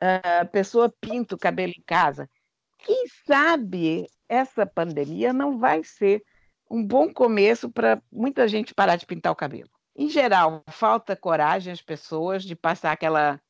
[0.00, 2.30] A pessoa pinta o cabelo em casa.
[2.78, 6.22] Quem sabe essa pandemia não vai ser
[6.70, 9.70] um bom começo para muita gente parar de pintar o cabelo.
[9.96, 13.40] Em geral, falta coragem às pessoas de passar aquela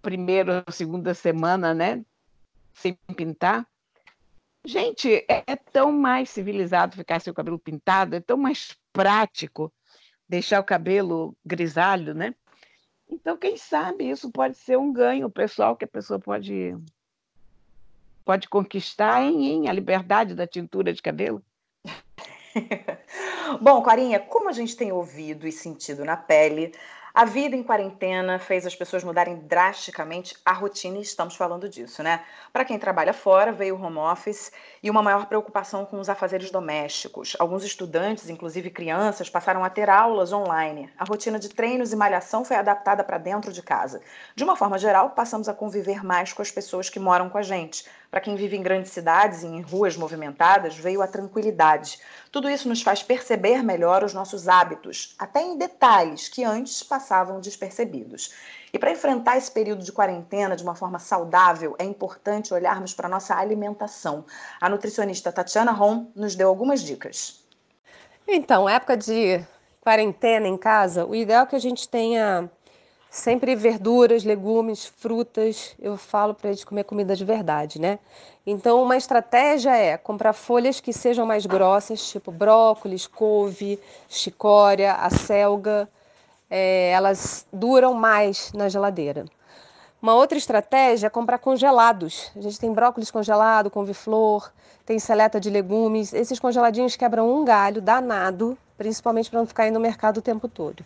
[0.00, 2.02] primeira ou segunda semana, né,
[2.72, 3.66] sem pintar.
[4.64, 9.72] Gente, é, é tão mais civilizado ficar sem o cabelo pintado, é tão mais prático
[10.28, 12.34] deixar o cabelo grisalho, né?
[13.08, 16.76] Então, quem sabe isso pode ser um ganho pessoal que a pessoa pode
[18.24, 21.42] pode conquistar em, em a liberdade da tintura de cabelo.
[23.60, 26.72] Bom, Corinha, como a gente tem ouvido e sentido na pele,
[27.12, 32.02] a vida em quarentena fez as pessoas mudarem drasticamente a rotina e estamos falando disso,
[32.02, 32.24] né?
[32.52, 34.52] Para quem trabalha fora, veio o home office
[34.82, 37.36] e uma maior preocupação com os afazeres domésticos.
[37.38, 40.88] Alguns estudantes, inclusive crianças, passaram a ter aulas online.
[40.96, 44.00] A rotina de treinos e malhação foi adaptada para dentro de casa.
[44.36, 47.42] De uma forma geral, passamos a conviver mais com as pessoas que moram com a
[47.42, 47.84] gente.
[48.10, 52.00] Para quem vive em grandes cidades e em ruas movimentadas, veio a tranquilidade.
[52.32, 57.40] Tudo isso nos faz perceber melhor os nossos hábitos, até em detalhes que antes passavam
[57.40, 58.34] despercebidos.
[58.72, 63.06] E para enfrentar esse período de quarentena de uma forma saudável, é importante olharmos para
[63.06, 64.24] a nossa alimentação.
[64.60, 67.44] A nutricionista Tatiana Rom nos deu algumas dicas.
[68.26, 69.44] Então, época de
[69.80, 72.50] quarentena em casa, o ideal é que a gente tenha
[73.10, 75.74] sempre verduras, legumes, frutas.
[75.80, 77.98] Eu falo para eles comer comida de verdade, né?
[78.46, 85.88] Então, uma estratégia é comprar folhas que sejam mais grossas, tipo brócolis, couve, chicória, acelga.
[86.48, 89.24] É, elas duram mais na geladeira.
[90.00, 92.30] Uma outra estratégia é comprar congelados.
[92.34, 94.50] A gente tem brócolis congelado, couve-flor,
[94.86, 96.14] tem seleta de legumes.
[96.14, 100.48] Esses congeladinhos quebram um galho danado, principalmente para não ficar aí no mercado o tempo
[100.48, 100.82] todo.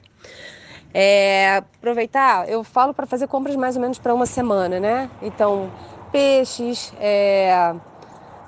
[0.97, 5.11] É, aproveitar, eu falo para fazer compras mais ou menos para uma semana, né?
[5.21, 5.69] Então,
[6.13, 7.75] peixes, é,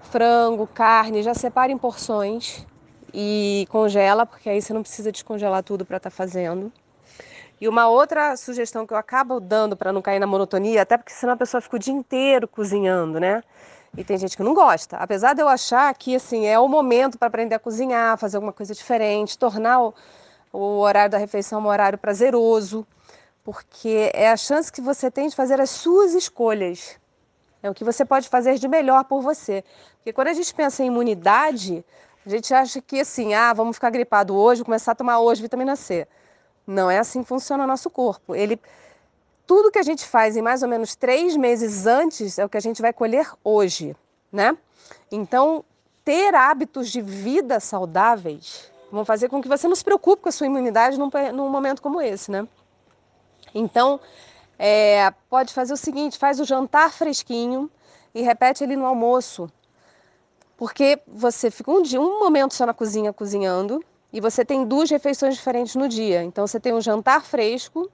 [0.03, 2.65] frango, carne, já separa em porções
[3.13, 6.73] e congela, porque aí você não precisa descongelar tudo para estar tá fazendo.
[7.61, 11.13] E uma outra sugestão que eu acabo dando para não cair na monotonia, até porque
[11.13, 13.43] senão a pessoa fica o dia inteiro cozinhando, né?
[13.97, 14.99] E tem gente que não gosta.
[14.99, 18.53] Apesar de eu achar que assim é o momento para aprender a cozinhar, fazer alguma
[18.53, 19.95] coisa diferente, tornar o,
[20.53, 22.87] o horário da refeição é um horário prazeroso,
[23.45, 26.99] porque é a chance que você tem de fazer as suas escolhas.
[27.63, 29.65] É o que você pode fazer de melhor por você.
[29.97, 31.85] Porque quando a gente pensa em imunidade,
[32.25, 35.77] a gente acha que assim, ah, vamos ficar gripado hoje, começar a tomar hoje vitamina
[35.77, 36.07] C.
[36.67, 38.35] Não é assim que funciona o nosso corpo.
[38.35, 38.61] Ele,
[39.47, 42.57] tudo que a gente faz em mais ou menos três meses antes é o que
[42.57, 43.95] a gente vai colher hoje,
[44.33, 44.57] né?
[45.11, 45.65] Então,
[46.05, 50.33] ter hábitos de vida saudáveis vão fazer com que você não se preocupe com a
[50.33, 52.47] sua imunidade num, num momento como esse, né?
[53.55, 54.01] Então,
[54.59, 57.71] é, pode fazer o seguinte, faz o jantar fresquinho
[58.15, 59.51] e repete ele no almoço.
[60.57, 64.91] Porque você fica um, dia, um momento só na cozinha cozinhando e você tem duas
[64.91, 66.23] refeições diferentes no dia.
[66.23, 67.91] Então você tem um jantar fresco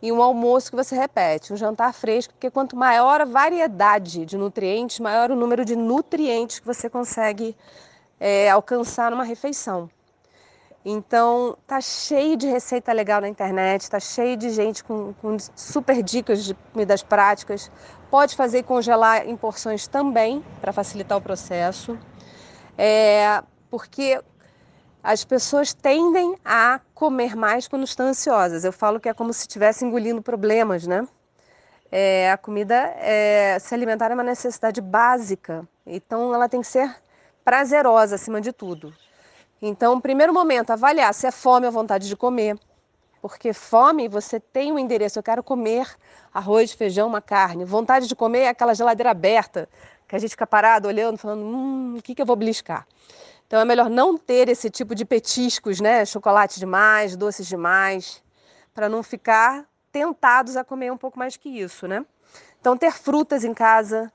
[0.00, 1.52] e um almoço que você repete.
[1.52, 6.60] Um jantar fresco, porque quanto maior a variedade de nutrientes, maior o número de nutrientes
[6.60, 7.56] que você consegue
[8.20, 9.90] é, alcançar numa refeição.
[10.84, 16.02] Então, tá cheio de receita legal na internet, tá cheio de gente com, com super
[16.02, 17.70] dicas de comidas práticas.
[18.10, 21.98] Pode fazer e congelar em porções também, para facilitar o processo.
[22.76, 24.20] É, porque
[25.02, 28.62] as pessoas tendem a comer mais quando estão ansiosas.
[28.62, 31.08] Eu falo que é como se estivesse engolindo problemas, né?
[31.90, 36.94] É, a comida, é, se alimentar é uma necessidade básica, então ela tem que ser
[37.44, 38.92] prazerosa acima de tudo.
[39.60, 42.58] Então, primeiro momento, avaliar se é fome ou vontade de comer.
[43.22, 45.88] Porque fome, você tem um endereço, eu quero comer
[46.32, 47.64] arroz, feijão, uma carne.
[47.64, 49.68] Vontade de comer é aquela geladeira aberta,
[50.06, 52.86] que a gente fica parado olhando, falando, hum, o que, que eu vou beliscar?
[53.46, 56.04] Então é melhor não ter esse tipo de petiscos, né?
[56.04, 58.22] Chocolate demais, doces demais,
[58.74, 62.04] para não ficar tentados a comer um pouco mais que isso, né?
[62.60, 64.12] Então ter frutas em casa.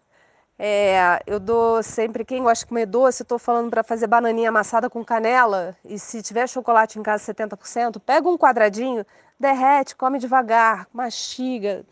[0.61, 4.89] É, eu dou sempre, quem gosta de comer doce, estou falando para fazer bananinha amassada
[4.89, 5.73] com canela.
[5.85, 9.05] E se tiver chocolate em casa 70%, pega um quadradinho,
[9.39, 11.85] derrete, come devagar, mastiga,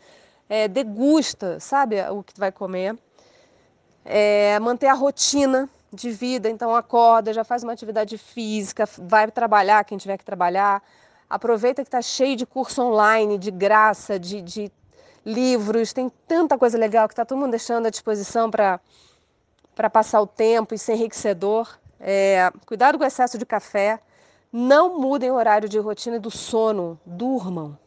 [0.50, 2.94] é, degusta, sabe o que vai comer.
[4.04, 9.82] É, manter a rotina de vida, então acorda, já faz uma atividade física, vai trabalhar
[9.84, 10.82] quem tiver que trabalhar,
[11.28, 14.70] aproveita que está cheio de curso online, de graça, de, de
[15.28, 18.80] livros, tem tanta coisa legal que está todo mundo deixando à disposição para
[19.92, 21.78] passar o tempo e ser enriquecedor.
[22.00, 24.00] É, cuidado com o excesso de café,
[24.50, 27.78] não mudem o horário de rotina do sono, durmam.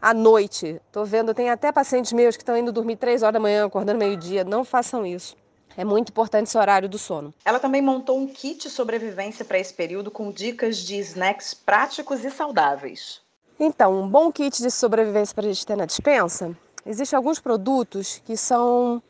[0.00, 3.40] À noite, estou vendo, tem até pacientes meus que estão indo dormir três horas da
[3.40, 5.36] manhã, acordando meio-dia, não façam isso.
[5.76, 7.34] É muito importante esse horário do sono.
[7.44, 12.30] Ela também montou um kit sobrevivência para esse período com dicas de snacks práticos e
[12.30, 13.23] saudáveis.
[13.58, 18.20] Então, um bom kit de sobrevivência para a gente ter na dispensa, existem alguns produtos
[18.24, 19.00] que são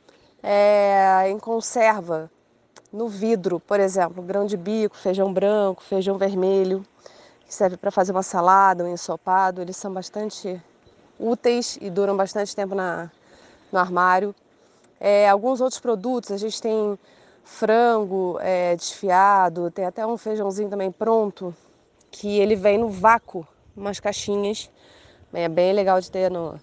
[0.42, 2.30] é, em conserva
[2.92, 6.84] no vidro, por exemplo, grão de bico, feijão branco, feijão vermelho,
[7.47, 9.62] que serve para fazer uma salada, um ensopado.
[9.62, 10.62] Eles são bastante
[11.18, 13.11] úteis e duram bastante tempo na,
[13.72, 14.34] no armário.
[15.01, 16.99] É, alguns outros produtos, a gente tem
[17.42, 21.55] frango é, desfiado, tem até um feijãozinho também pronto,
[22.11, 23.47] que ele vem no vácuo,
[23.77, 24.70] umas caixinhas.
[25.33, 26.61] É bem legal de ter no,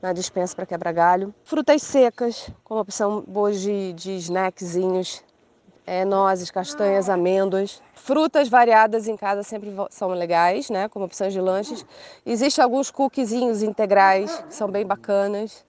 [0.00, 1.34] na dispensa para quebrar galho.
[1.44, 5.22] Frutas secas, como opção boa de, de snackzinhos,
[5.86, 7.82] é, nozes, castanhas, amêndoas.
[7.94, 11.84] Frutas variadas em casa sempre são legais, né, como opções de lanches.
[12.24, 15.64] Existem alguns cookiezinhos integrais que são bem bacanas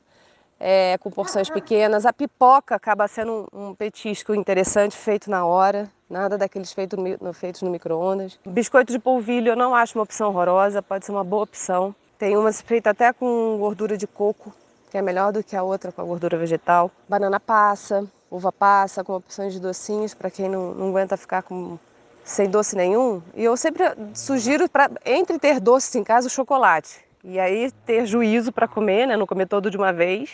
[0.62, 2.06] é, com porções pequenas.
[2.06, 6.74] A pipoca acaba sendo um, um petisco interessante, feito na hora, nada daqueles
[7.20, 8.40] no, feitos no micro-ondas.
[8.46, 11.96] Biscoito de polvilho eu não acho uma opção horrorosa, pode ser uma boa opção.
[12.20, 14.54] Tem uma feita até com gordura de coco,
[14.92, 16.92] que é melhor do que a outra com a gordura vegetal.
[17.10, 21.80] Banana passa, uva passa, com opções de docinhos para quem não, não aguenta ficar com
[22.24, 23.22] sem doce nenhum.
[23.34, 23.84] E eu sempre
[24.14, 27.04] sugiro, pra, entre ter doces em casa, o chocolate.
[27.24, 29.16] E aí ter juízo para comer, né?
[29.16, 30.32] não comer todo de uma vez.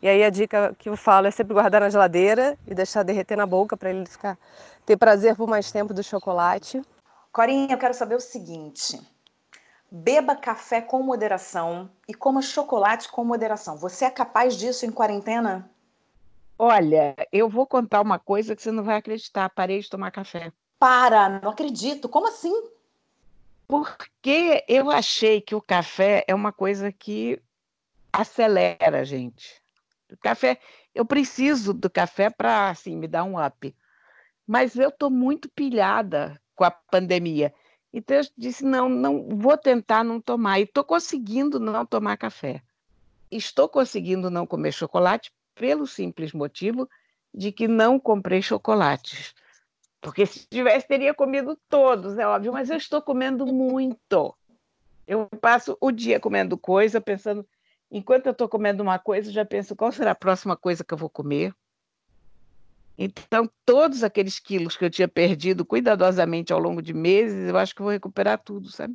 [0.00, 3.36] E aí a dica que eu falo é sempre guardar na geladeira e deixar derreter
[3.36, 4.38] na boca para ele ficar
[4.86, 6.80] ter prazer por mais tempo do chocolate.
[7.32, 9.00] Corinha, eu quero saber o seguinte:
[9.90, 13.76] beba café com moderação e coma chocolate com moderação.
[13.76, 15.70] Você é capaz disso em quarentena?
[16.58, 19.48] Olha, eu vou contar uma coisa que você não vai acreditar.
[19.50, 20.52] Parei de tomar café.
[20.78, 22.08] Para, não acredito.
[22.08, 22.52] Como assim?
[23.66, 27.40] Porque eu achei que o café é uma coisa que
[28.12, 29.57] acelera a gente.
[30.16, 30.58] Café,
[30.94, 33.74] eu preciso do café para assim me dar um up.
[34.46, 37.52] Mas eu estou muito pilhada com a pandemia.
[37.92, 42.62] Então eu disse não, não vou tentar não tomar e estou conseguindo não tomar café.
[43.30, 46.88] Estou conseguindo não comer chocolate pelo simples motivo
[47.34, 49.34] de que não comprei chocolates.
[50.00, 54.34] Porque se tivesse, teria comido todos, é óbvio, mas eu estou comendo muito.
[55.06, 57.46] Eu passo o dia comendo coisa, pensando
[57.90, 60.98] Enquanto eu estou comendo uma coisa, já penso qual será a próxima coisa que eu
[60.98, 61.54] vou comer.
[62.98, 67.74] Então, todos aqueles quilos que eu tinha perdido cuidadosamente ao longo de meses, eu acho
[67.74, 68.94] que vou recuperar tudo, sabe?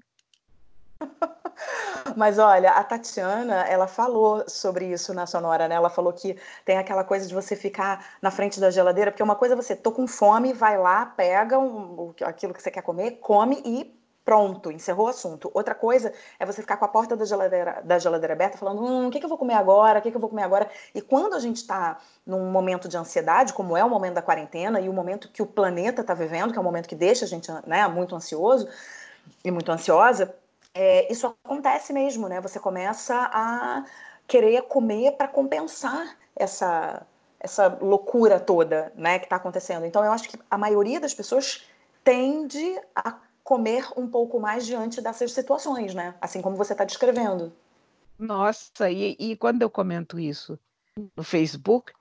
[2.17, 5.75] Mas olha, a Tatiana, ela falou sobre isso na Sonora, né?
[5.75, 9.35] Ela falou que tem aquela coisa de você ficar na frente da geladeira, porque uma
[9.35, 13.19] coisa é você tô com fome, vai lá, pega um, aquilo que você quer comer,
[13.21, 15.51] come e Pronto, encerrou o assunto.
[15.53, 19.07] Outra coisa é você ficar com a porta da geladeira, da geladeira aberta falando: hum,
[19.07, 19.99] o que, que eu vou comer agora?
[19.99, 20.69] O que, que eu vou comer agora?
[20.95, 24.79] E quando a gente está num momento de ansiedade, como é o momento da quarentena
[24.79, 27.27] e o momento que o planeta está vivendo, que é um momento que deixa a
[27.27, 28.67] gente né, muito ansioso
[29.43, 30.33] e muito ansiosa,
[30.73, 32.39] é, isso acontece mesmo, né?
[32.39, 33.83] Você começa a
[34.25, 37.05] querer comer para compensar essa,
[37.41, 39.85] essa loucura toda né, que está acontecendo.
[39.85, 41.67] Então, eu acho que a maioria das pessoas
[42.03, 46.15] tende a comer um pouco mais diante dessas situações, né?
[46.21, 47.53] Assim como você está descrevendo.
[48.17, 50.57] Nossa, e, e quando eu comento isso
[51.15, 51.91] no Facebook,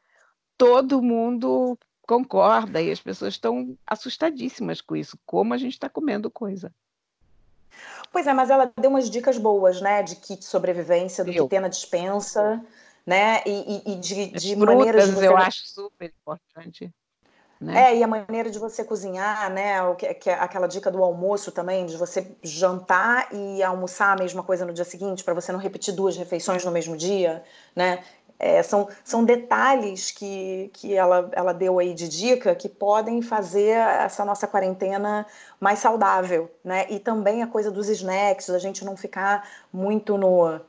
[0.57, 5.19] todo mundo concorda e as pessoas estão assustadíssimas com isso.
[5.27, 6.73] Como a gente está comendo coisa.
[8.13, 10.03] Pois é, mas ela deu umas dicas boas, né?
[10.03, 12.65] De kit sobrevivência, do que ter na dispensa,
[13.07, 13.43] né?
[13.47, 15.27] E, e, e de, de maneiras você...
[15.27, 16.93] eu acho super importante.
[17.63, 17.93] Né?
[17.93, 19.81] É, e a maneira de você cozinhar, né?
[19.83, 24.21] O que, que é aquela dica do almoço também, de você jantar e almoçar a
[24.21, 27.45] mesma coisa no dia seguinte, para você não repetir duas refeições no mesmo dia,
[27.77, 28.03] né?
[28.37, 33.77] É, são, são detalhes que, que ela, ela deu aí de dica que podem fazer
[33.77, 35.25] essa nossa quarentena
[35.61, 36.87] mais saudável, né?
[36.91, 40.61] E também a coisa dos snacks, a gente não ficar muito no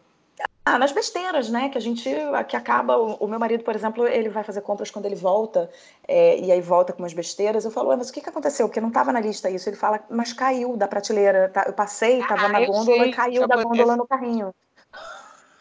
[0.65, 1.67] ah, nas besteiras, né?
[1.69, 2.09] Que a gente
[2.47, 2.97] que acaba.
[2.97, 5.69] O, meu marido, por exemplo, ele vai fazer compras quando ele volta
[6.07, 7.65] é, e aí volta com umas besteiras.
[7.65, 8.67] Eu falo, mas o que, que aconteceu?
[8.67, 9.67] Porque não estava na lista isso.
[9.67, 11.49] Ele fala, mas caiu da prateleira.
[11.49, 11.65] Tá?
[11.67, 13.77] Eu passei, estava ah, na gôndola sei, e caiu da acontece.
[13.77, 14.55] gôndola no carrinho.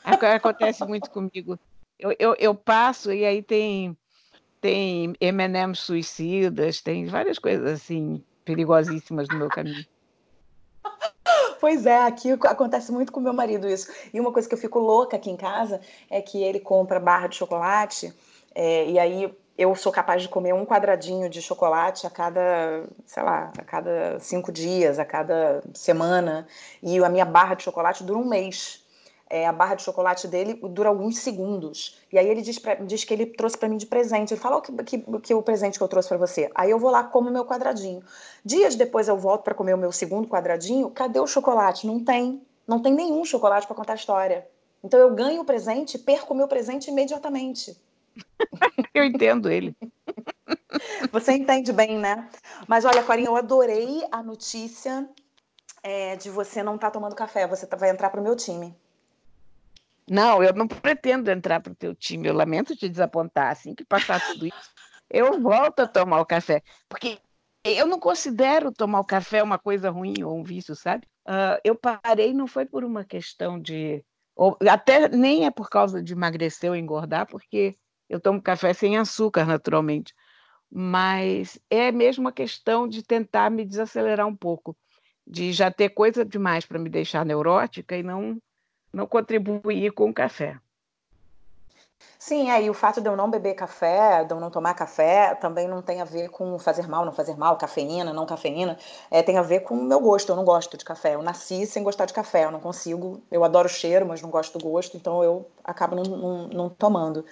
[0.04, 1.58] Acontece muito comigo.
[1.98, 3.96] Eu, eu, eu passo e aí tem
[4.60, 9.84] tem M&M suicidas, tem várias coisas assim perigosíssimas no meu caminho.
[11.62, 13.88] Pois é, aqui acontece muito com meu marido isso.
[14.12, 17.28] E uma coisa que eu fico louca aqui em casa é que ele compra barra
[17.28, 18.12] de chocolate
[18.52, 23.22] é, e aí eu sou capaz de comer um quadradinho de chocolate a cada, sei
[23.22, 26.48] lá, a cada cinco dias, a cada semana.
[26.82, 28.81] E a minha barra de chocolate dura um mês
[29.32, 31.98] é, a barra de chocolate dele dura alguns segundos.
[32.12, 34.34] E aí ele diz, pra, diz que ele trouxe para mim de presente.
[34.34, 36.50] Ele fala o que, que, que, o presente que eu trouxe para você.
[36.54, 38.02] Aí eu vou lá como meu quadradinho.
[38.44, 40.90] Dias depois eu volto para comer o meu segundo quadradinho.
[40.90, 41.86] Cadê o chocolate?
[41.86, 42.42] Não tem.
[42.68, 44.46] Não tem nenhum chocolate para contar a história.
[44.84, 47.74] Então eu ganho o presente, perco o meu presente imediatamente.
[48.92, 49.74] eu entendo ele.
[51.10, 52.28] Você entende bem, né?
[52.68, 55.08] Mas olha, Corinha, eu adorei a notícia
[55.82, 57.46] é, de você não estar tá tomando café.
[57.46, 58.76] Você tá, vai entrar para o meu time.
[60.08, 62.28] Não, eu não pretendo entrar para o teu time.
[62.28, 63.50] Eu lamento te desapontar.
[63.50, 64.70] Assim que passar tudo isso,
[65.10, 66.62] eu volto a tomar o café.
[66.88, 67.18] Porque
[67.64, 71.06] eu não considero tomar o café uma coisa ruim ou um vício, sabe?
[71.26, 74.04] Uh, eu parei, não foi por uma questão de.
[74.34, 77.76] Ou, até nem é por causa de emagrecer ou engordar, porque
[78.08, 80.12] eu tomo café sem açúcar, naturalmente.
[80.70, 84.76] Mas é mesmo uma questão de tentar me desacelerar um pouco,
[85.26, 88.40] de já ter coisa demais para me deixar neurótica e não
[88.92, 90.58] não contribuir com o café.
[92.18, 95.66] Sim, e o fato de eu não beber café, de eu não tomar café, também
[95.66, 98.78] não tem a ver com fazer mal, não fazer mal, cafeína, não cafeína,
[99.10, 101.66] é, tem a ver com o meu gosto, eu não gosto de café, eu nasci
[101.66, 104.64] sem gostar de café, eu não consigo, eu adoro o cheiro, mas não gosto do
[104.64, 107.24] gosto, então eu acabo não, não, não tomando.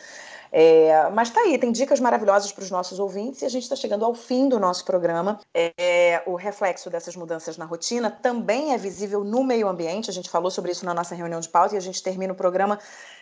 [0.52, 3.76] É, mas tá aí, tem dicas maravilhosas para os nossos ouvintes e a gente está
[3.76, 5.38] chegando ao fim do nosso programa.
[5.54, 10.10] É, o reflexo dessas mudanças na rotina também é visível no meio ambiente.
[10.10, 12.36] A gente falou sobre isso na nossa reunião de pauta e a gente termina o
[12.36, 12.78] programa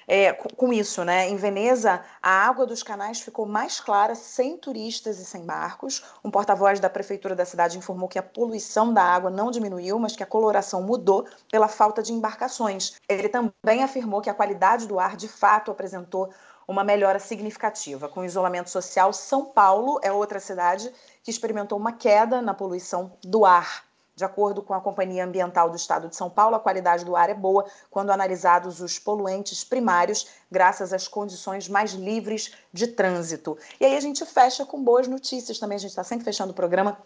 [0.09, 1.29] é, com, isso, né?
[1.29, 6.03] Em Veneza, a água dos canais ficou mais clara, sem turistas e sem barcos.
[6.25, 10.17] Um porta-voz da prefeitura da cidade informou que a poluição da água não diminuiu, mas
[10.17, 12.95] que a coloração mudou pela falta de embarcações.
[13.07, 16.31] Ele também afirmou que a qualidade do ar de fato apresentou
[16.69, 18.11] uma melhora significativa.
[18.11, 20.93] Com isolamento social, São Paulo é outra cidade
[21.25, 23.89] que experimentou uma queda na poluição do ar.
[24.15, 27.31] De acordo com a Companhia Ambiental do Estado de São Paulo, a qualidade do ar
[27.31, 33.57] é boa quando analisados os poluentes primários, graças às condições mais livres de trânsito.
[33.81, 35.77] E aí a gente fecha com boas notícias também.
[35.77, 36.99] A gente está sempre fechando o programa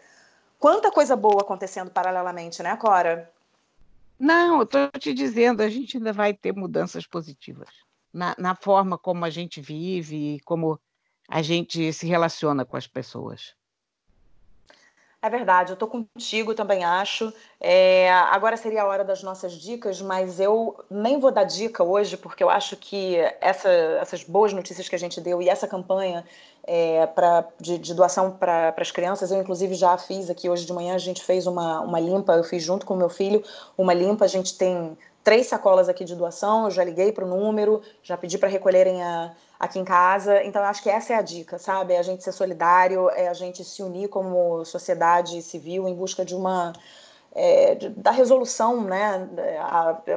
[0.58, 3.30] Quanta coisa boa acontecendo paralelamente, né, Cora?
[4.18, 7.68] Não, eu estou te dizendo, a gente ainda vai ter mudanças positivas
[8.14, 10.80] na, na forma como a gente vive e como
[11.28, 13.56] a gente se relaciona com as pessoas.
[15.25, 17.33] É verdade, eu tô contigo, também acho.
[17.59, 22.18] É, agora seria a hora das nossas dicas, mas eu nem vou dar dica hoje,
[22.18, 23.70] porque eu acho que essa,
[24.03, 26.27] essas boas notícias que a gente deu e essa campanha
[26.62, 30.75] é, pra, de, de doação para as crianças, eu inclusive já fiz aqui hoje de
[30.75, 33.43] manhã, a gente fez uma, uma limpa, eu fiz junto com meu filho
[33.79, 37.29] uma limpa, a gente tem três sacolas aqui de doação, eu já liguei para o
[37.29, 40.42] número, já pedi para recolherem a, aqui em casa.
[40.44, 41.94] Então, eu acho que essa é a dica, sabe?
[41.94, 46.24] É a gente ser solidário, é a gente se unir como sociedade civil em busca
[46.24, 46.72] de uma.
[47.36, 49.28] É, da resolução, né?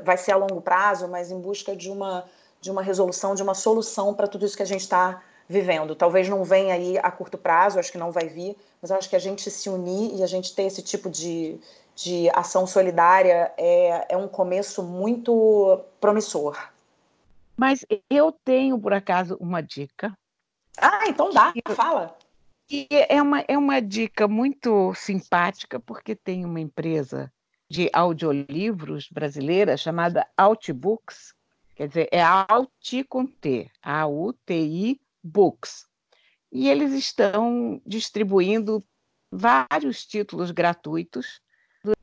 [0.03, 2.25] Vai ser a longo prazo, mas em busca de uma,
[2.61, 5.95] de uma resolução, de uma solução para tudo isso que a gente está vivendo.
[5.95, 9.15] Talvez não venha aí a curto prazo, acho que não vai vir, mas acho que
[9.15, 11.59] a gente se unir e a gente ter esse tipo de,
[11.95, 16.57] de ação solidária é, é um começo muito promissor.
[17.57, 20.15] Mas eu tenho, por acaso, uma dica.
[20.79, 22.15] Ah, então dá, fala.
[22.69, 27.33] E é uma, é uma dica muito simpática, porque tem uma empresa
[27.69, 31.33] de audiolivros brasileira chamada Outbooks,
[31.75, 35.85] quer dizer, é Auti com T, A-U-T-I Books.
[36.51, 38.83] E eles estão distribuindo
[39.31, 41.41] vários títulos gratuitos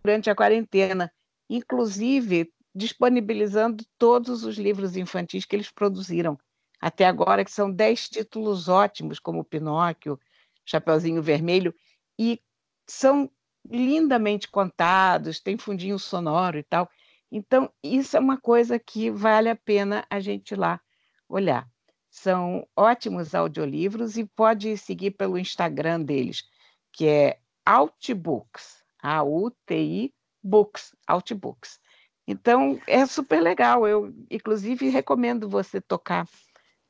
[0.03, 1.13] durante a quarentena,
[1.49, 6.39] inclusive disponibilizando todos os livros infantis que eles produziram
[6.81, 10.19] até agora, que são dez títulos ótimos, como Pinóquio,
[10.67, 11.75] Chapeuzinho Vermelho,
[12.19, 12.41] e
[12.87, 13.31] são
[13.67, 16.91] lindamente contados, tem fundinho sonoro e tal.
[17.33, 20.81] Então, isso é uma coisa que vale a pena a gente ir lá
[21.29, 21.67] olhar.
[22.11, 26.45] São ótimos audiolivros e pode seguir pelo Instagram deles,
[26.93, 31.81] que é Outbooks, A-U-T-I Books, Outbooks.
[32.27, 33.87] Então, é super legal.
[33.87, 36.27] Eu, inclusive, recomendo você tocar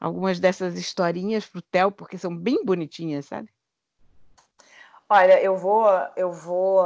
[0.01, 3.49] algumas dessas historinhas para o Theo, porque são bem bonitinhas, sabe?
[5.09, 6.83] Olha, eu vou, eu vou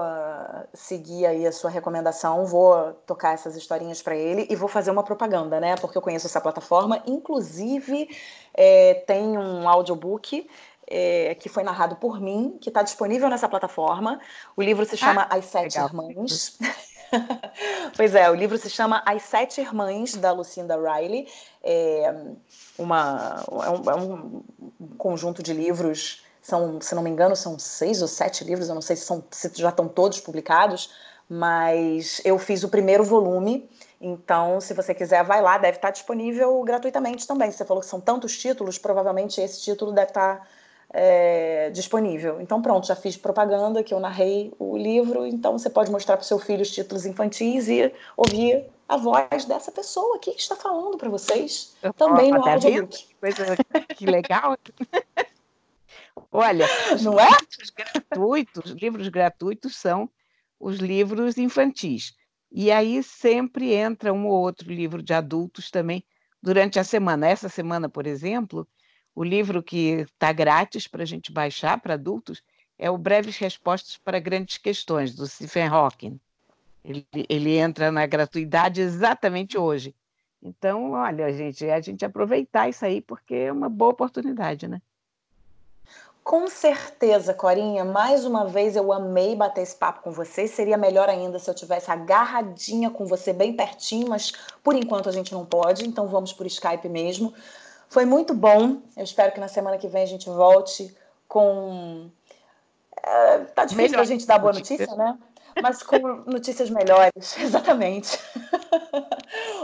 [0.74, 5.05] seguir aí a sua recomendação, vou tocar essas historinhas para ele e vou fazer uma
[5.05, 5.76] propaganda, né?
[5.76, 7.03] Porque eu conheço essa plataforma.
[7.07, 8.09] Inclusive,
[8.53, 10.49] é, tem um audiobook
[10.90, 14.20] é, que foi narrado por mim, que está disponível nessa plataforma.
[14.57, 16.11] O livro se chama ah, As Sete legal.
[16.11, 16.59] Irmãs.
[17.96, 21.28] pois é, o livro se chama As Sete Irmãs, da Lucinda Riley.
[21.62, 22.14] É,
[22.78, 24.42] uma, é, um, é um
[24.96, 28.82] conjunto de livros, são, se não me engano, são seis ou sete livros, eu não
[28.82, 30.90] sei se, são, se já estão todos publicados,
[31.28, 33.68] mas eu fiz o primeiro volume.
[34.00, 37.50] Então, se você quiser, vai lá, deve estar disponível gratuitamente também.
[37.50, 40.48] Você falou que são tantos títulos, provavelmente esse título deve estar
[40.91, 42.41] é, disponível.
[42.41, 46.24] Então, pronto, já fiz propaganda que eu narrei o livro, então você pode mostrar para
[46.24, 50.57] o seu filho os títulos infantis e ouvir a voz dessa pessoa aqui que está
[50.57, 53.07] falando para vocês também no audiobook.
[53.07, 53.45] Que coisa
[53.95, 54.57] que legal.
[56.32, 56.66] Olha,
[57.03, 57.28] não é?
[57.28, 60.09] Livros gratuitos, livros gratuitos são
[60.59, 62.14] os livros infantis.
[62.51, 66.03] E aí sempre entra um ou outro livro de adultos também
[66.43, 67.28] durante a semana.
[67.28, 68.66] Essa semana, por exemplo,
[69.18, 72.40] o livro que está grátis para a gente baixar para adultos
[72.78, 76.20] é o Breves Respostas para Grandes Questões, do Stephen Hawking.
[76.84, 79.92] Ele, ele entra na gratuidade exatamente hoje.
[80.40, 84.80] Então, olha, gente, é a gente aproveitar isso aí, porque é uma boa oportunidade, né?
[86.22, 87.84] Com certeza, Corinha.
[87.84, 90.46] Mais uma vez eu amei bater esse papo com você.
[90.46, 94.30] Seria melhor ainda se eu tivesse agarradinha com você bem pertinho, mas
[94.62, 97.34] por enquanto a gente não pode, então vamos por Skype mesmo.
[97.88, 98.78] Foi muito bom.
[98.96, 100.94] Eu espero que na semana que vem a gente volte
[101.26, 102.10] com.
[103.02, 104.02] É, tá difícil Melhor.
[104.02, 105.18] a gente dar boa notícia, né?
[105.62, 105.98] Mas com
[106.30, 108.18] notícias melhores, exatamente.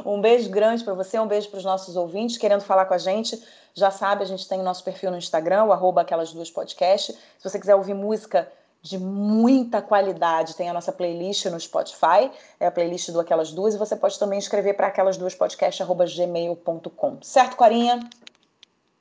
[0.04, 2.98] um beijo grande para você, um beijo para os nossos ouvintes querendo falar com a
[2.98, 3.42] gente.
[3.74, 7.12] Já sabe, a gente tem o nosso perfil no Instagram, o arroba aquelas duas podcast.
[7.12, 8.50] Se você quiser ouvir música
[8.84, 10.54] de muita qualidade.
[10.54, 12.30] Tem a nossa playlist no Spotify,
[12.60, 17.18] é a playlist do Aquelas Duas, e você pode também escrever para aquelas duas podcast.gmail.com.
[17.22, 17.98] Certo, Corinha?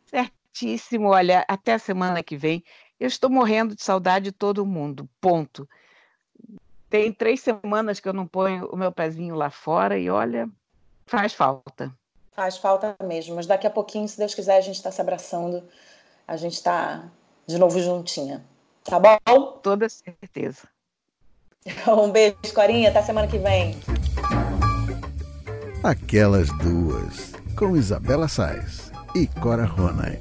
[0.06, 1.10] Certíssimo.
[1.10, 2.64] Olha, até a semana que vem.
[2.98, 5.68] Eu estou morrendo de saudade de todo mundo, ponto.
[6.90, 10.48] Tem três semanas que eu não ponho o meu pezinho lá fora e olha,
[11.06, 11.94] faz falta.
[12.32, 15.62] Faz falta mesmo, mas daqui a pouquinho, se Deus quiser, a gente está se abraçando,
[16.26, 17.10] a gente está
[17.46, 18.46] de novo juntinha.
[18.84, 19.60] Tá bom?
[19.62, 20.68] Toda certeza.
[21.88, 22.90] Um beijo, Corinha.
[22.90, 23.80] Até semana que vem.
[25.82, 30.20] Aquelas duas, com Isabela Sais e Cora Ronay.